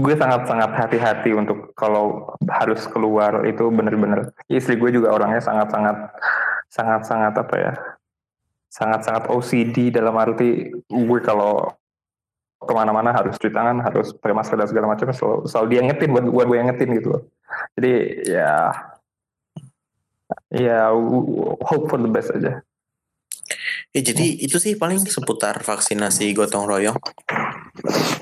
gue 0.00 0.14
sangat-sangat 0.16 0.70
hati-hati 0.80 1.36
untuk 1.36 1.76
kalau 1.76 2.32
harus 2.48 2.88
keluar 2.88 3.44
itu 3.44 3.68
bener-bener. 3.68 4.32
Istri 4.48 4.80
gue 4.80 4.96
juga 4.96 5.12
orangnya 5.12 5.44
sangat-sangat 5.44 5.96
sangat-sangat 6.72 7.34
apa 7.36 7.56
ya? 7.60 7.72
Sangat-sangat 8.72 9.28
OCD 9.28 9.92
dalam 9.92 10.16
arti 10.16 10.72
gue 10.88 11.20
kalau 11.20 11.68
ke 12.60 12.72
mana-mana 12.72 13.12
harus 13.12 13.36
cuci 13.36 13.52
tangan, 13.52 13.80
harus 13.84 14.16
pakai 14.16 14.36
masker 14.36 14.56
dan 14.56 14.68
segala 14.68 14.86
macam 14.92 15.08
selalu, 15.12 15.48
selalu 15.48 15.66
dia 15.72 15.80
ngetin 15.84 16.08
buat, 16.12 16.24
buat 16.28 16.46
gue 16.48 16.56
yang 16.60 16.68
ngetin 16.72 16.88
gitu 16.96 17.08
loh. 17.12 17.22
Jadi 17.76 17.92
ya 18.30 18.72
ya 20.52 20.90
hope 21.64 21.86
for 21.90 21.98
the 22.00 22.10
best 22.10 22.30
aja. 22.34 22.62
Ya, 23.90 24.00
jadi 24.06 24.38
itu 24.38 24.62
sih 24.62 24.78
paling 24.78 25.02
seputar 25.02 25.58
vaksinasi 25.66 26.30
gotong 26.38 26.70
royong. 26.70 26.94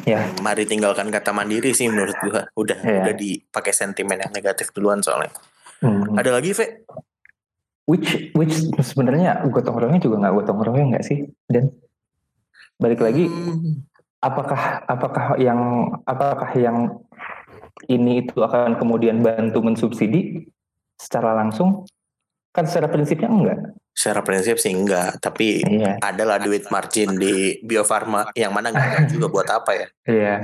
Ya. 0.09 0.25
Mari 0.41 0.65
tinggalkan 0.65 1.13
kata 1.13 1.37
mandiri 1.37 1.77
sih 1.77 1.93
menurut 1.93 2.17
gua. 2.25 2.49
Udah 2.57 2.81
Iya. 2.81 3.05
udah 3.05 3.15
dipakai 3.15 3.77
sentimen 3.77 4.17
yang 4.17 4.33
negatif 4.33 4.73
duluan 4.73 5.05
soalnya. 5.05 5.29
Hmm. 5.85 6.17
Ada 6.17 6.41
lagi, 6.41 6.57
Ve? 6.57 6.89
which 7.89 8.29
which 8.37 8.53
sebenarnya 8.85 9.41
gotong 9.49 9.81
royongnya 9.81 10.05
juga 10.05 10.21
nggak 10.21 10.35
gotong 10.45 10.61
royong 10.61 10.89
nggak 10.93 11.07
sih 11.09 11.25
dan 11.49 11.73
balik 12.77 13.01
lagi 13.01 13.25
Hmm. 13.25 13.89
apakah 14.21 14.85
apakah 14.85 15.27
yang 15.41 15.89
apakah 16.05 16.53
yang 16.53 17.01
ini 17.89 18.29
itu 18.29 18.37
akan 18.37 18.77
kemudian 18.77 19.25
bantu 19.25 19.65
mensubsidi 19.65 20.45
secara 21.01 21.33
langsung 21.33 21.89
kan 22.51 22.65
secara 22.65 22.89
prinsipnya 22.89 23.29
enggak 23.29 23.59
Secara 23.99 24.23
prinsip 24.23 24.63
sih 24.63 24.71
enggak, 24.71 25.19
tapi 25.19 25.59
iya 25.67 25.99
adalah 25.99 26.39
duit 26.39 26.71
margin 26.71 27.19
di 27.19 27.59
Bio 27.59 27.83
Farma 27.83 28.31
yang 28.33 28.55
mana 28.55 28.71
nggak 28.71 28.95
tahu 28.95 29.05
juga 29.11 29.27
buat 29.27 29.49
apa 29.51 29.71
ya. 29.75 29.87
iya 30.07 30.35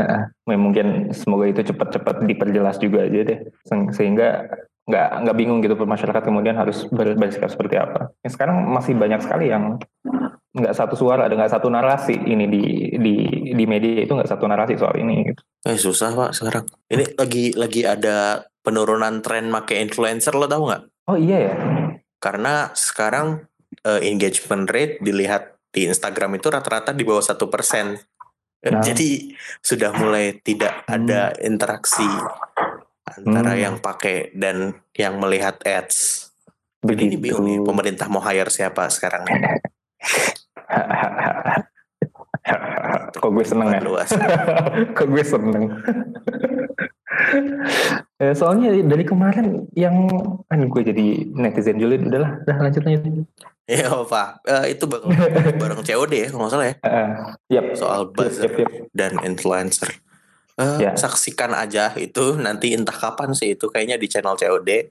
Heeh. 0.00 0.22
Ya, 0.48 0.56
mungkin 0.56 1.12
semoga 1.12 1.44
itu 1.44 1.60
cepat-cepat 1.60 2.24
diperjelas 2.24 2.80
juga 2.80 3.04
aja 3.04 3.20
deh 3.20 3.38
Se- 3.68 3.92
sehingga 3.92 4.48
nggak 4.88 5.08
nggak 5.28 5.36
bingung 5.36 5.60
gitu 5.60 5.76
masyarakat 5.76 6.24
kemudian 6.24 6.56
harus 6.56 6.88
ber- 6.88 7.14
bersikap 7.14 7.52
seperti 7.52 7.76
apa 7.76 8.16
ya, 8.18 8.32
sekarang 8.32 8.64
masih 8.72 8.96
banyak 8.96 9.20
sekali 9.20 9.52
yang 9.52 9.76
nggak 10.52 10.72
satu 10.72 10.96
suara 10.96 11.28
ada 11.28 11.36
nggak 11.36 11.52
satu 11.52 11.68
narasi 11.68 12.16
ini 12.16 12.44
di 12.48 12.62
di 12.96 13.14
di 13.52 13.64
media 13.64 14.04
itu 14.04 14.12
nggak 14.12 14.28
satu 14.28 14.44
narasi 14.44 14.76
soal 14.76 14.96
ini 14.96 15.32
gitu. 15.32 15.40
Eh 15.64 15.76
susah 15.76 16.12
pak 16.12 16.30
sekarang. 16.32 16.64
Ini 16.88 17.12
lagi 17.16 17.44
lagi 17.56 17.80
ada 17.84 18.40
penurunan 18.62 19.20
tren 19.20 19.46
make 19.46 19.74
influencer 19.74 20.32
lo 20.32 20.46
tau 20.46 20.64
nggak? 20.64 20.82
oh 21.04 21.14
iya 21.14 21.50
ya 21.50 21.54
Karena 22.16 22.70
sekarang 22.72 23.44
eh, 23.82 24.00
engagement 24.06 24.66
rate 24.66 24.96
dilihat 24.98 25.52
di 25.68 25.84
Instagram 25.84 26.36
itu 26.36 26.46
rata-rata 26.46 26.92
di 26.92 27.02
bawah 27.02 27.20
satu 27.20 27.46
persen. 27.46 27.94
Eh, 28.60 28.70
Nah. 28.70 28.78
Jadi 28.78 29.34
sudah 29.58 29.90
mulai 29.92 30.38
tidak 30.38 30.86
ada 30.86 31.34
interaksi 31.36 32.06
antara 33.04 33.52
Hmm. 33.52 33.60
yang 33.60 33.74
pakai 33.78 34.30
dan 34.32 34.72
yang 34.94 35.18
melihat 35.18 35.58
ads. 35.62 36.30
Jadi 36.80 37.04
ini 37.04 37.14
begitu 37.14 37.38
bingung 37.38 37.44
nih 37.44 37.56
pemerintah 37.60 38.06
mau 38.06 38.20
hire 38.20 38.48
siapa 38.48 38.86
sekarang 38.86 39.22
kok 43.12 43.28
gue 43.28 43.42
seneng 43.42 43.68
ya 43.68 43.80
Luas. 43.80 44.08
kok 44.96 45.06
gue 45.06 45.22
seneng 45.22 45.64
soalnya 48.30 48.70
dari 48.78 49.02
kemarin 49.02 49.66
yang 49.74 50.06
kan 50.46 50.60
gue 50.62 50.82
jadi 50.84 51.06
netizen 51.28 51.76
julid 51.76 52.06
udahlah 52.06 52.38
udah 52.40 52.56
lanjut 52.62 52.82
lanjut 52.86 53.26
Ya 53.62 53.88
Pak, 53.88 54.42
Eh, 54.42 54.74
itu 54.74 54.84
bareng, 54.90 55.06
bareng 55.54 55.80
COD 55.80 56.12
ya 56.12 56.28
kalau 56.28 56.44
nggak 56.44 56.52
salah 56.52 56.66
ya. 56.66 56.74
Eh, 56.82 57.10
yap 57.52 57.66
Soal 57.78 58.10
buzzer 58.10 58.50
yap, 58.50 58.58
yap. 58.58 58.70
dan 58.90 59.12
influencer. 59.22 59.86
Eh, 60.58 60.78
Ya. 60.82 60.90
Saksikan 60.92 61.54
aja 61.54 61.94
itu 61.94 62.34
nanti 62.36 62.74
entah 62.74 62.92
kapan 62.92 63.30
sih 63.32 63.54
itu 63.54 63.70
kayaknya 63.70 63.96
di 63.96 64.06
channel 64.06 64.34
COD. 64.34 64.70
Eh, 64.70 64.86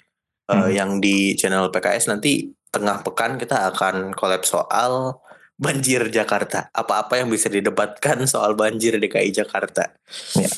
Hmm. 0.49 0.71
Yang 0.71 0.89
di 0.99 1.17
channel 1.35 1.67
PKS 1.67 2.07
nanti 2.07 2.47
tengah 2.67 3.03
pekan 3.03 3.35
kita 3.35 3.69
akan 3.69 4.15
collab 4.15 4.43
soal 4.43 5.19
banjir 5.61 6.09
Jakarta. 6.09 6.73
Apa-apa 6.73 7.21
yang 7.21 7.29
bisa 7.29 7.45
didebatkan 7.47 8.25
soal 8.25 8.57
banjir 8.57 8.97
DKI 8.97 9.29
Jakarta. 9.29 9.93
Ya. 10.33 10.49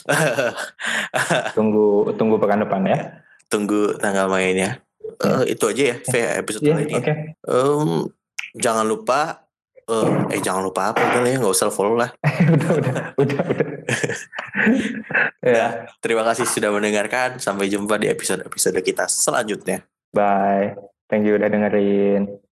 tunggu 1.58 2.16
tunggu 2.16 2.40
pekan 2.40 2.64
depan 2.64 2.88
ya 2.88 3.00
Tunggu 3.52 4.00
tanggal 4.00 4.32
mainnya. 4.32 4.80
Eh, 5.04 5.54
itu 5.54 5.68
aja 5.68 5.84
ya, 5.94 5.96
V 6.00 6.14
episode 6.40 6.64
Iya, 6.64 6.74
kali 6.74 6.84
ini. 6.88 6.94
oke 6.96 7.14
Em, 7.44 7.92
jangan 8.56 8.88
lupa 8.88 9.44
eh, 9.84 10.10
eh 10.34 10.42
jangan 10.42 10.64
lupa 10.64 10.96
apa 10.96 11.04
udah 11.04 11.22
ya 11.28 11.38
nggak 11.38 11.52
usah 11.54 11.68
follow 11.68 12.00
lah. 12.00 12.10
udah 12.56 12.70
udah 12.80 12.96
udah 13.20 13.40
udah 13.44 13.68
ya 15.54 15.68
Terima 16.00 16.24
kasih 16.24 16.48
sudah 16.48 16.72
mendengarkan. 16.72 17.38
Sampai 17.38 17.68
jumpa 17.68 18.00
di 18.00 18.08
episode-episode 18.08 18.80
kita 18.80 19.06
selanjutnya. 19.06 19.84
bye 20.10 20.78
thank 21.10 21.26
you 21.26 21.34
udah 21.36 21.50
dengerin 21.50 22.30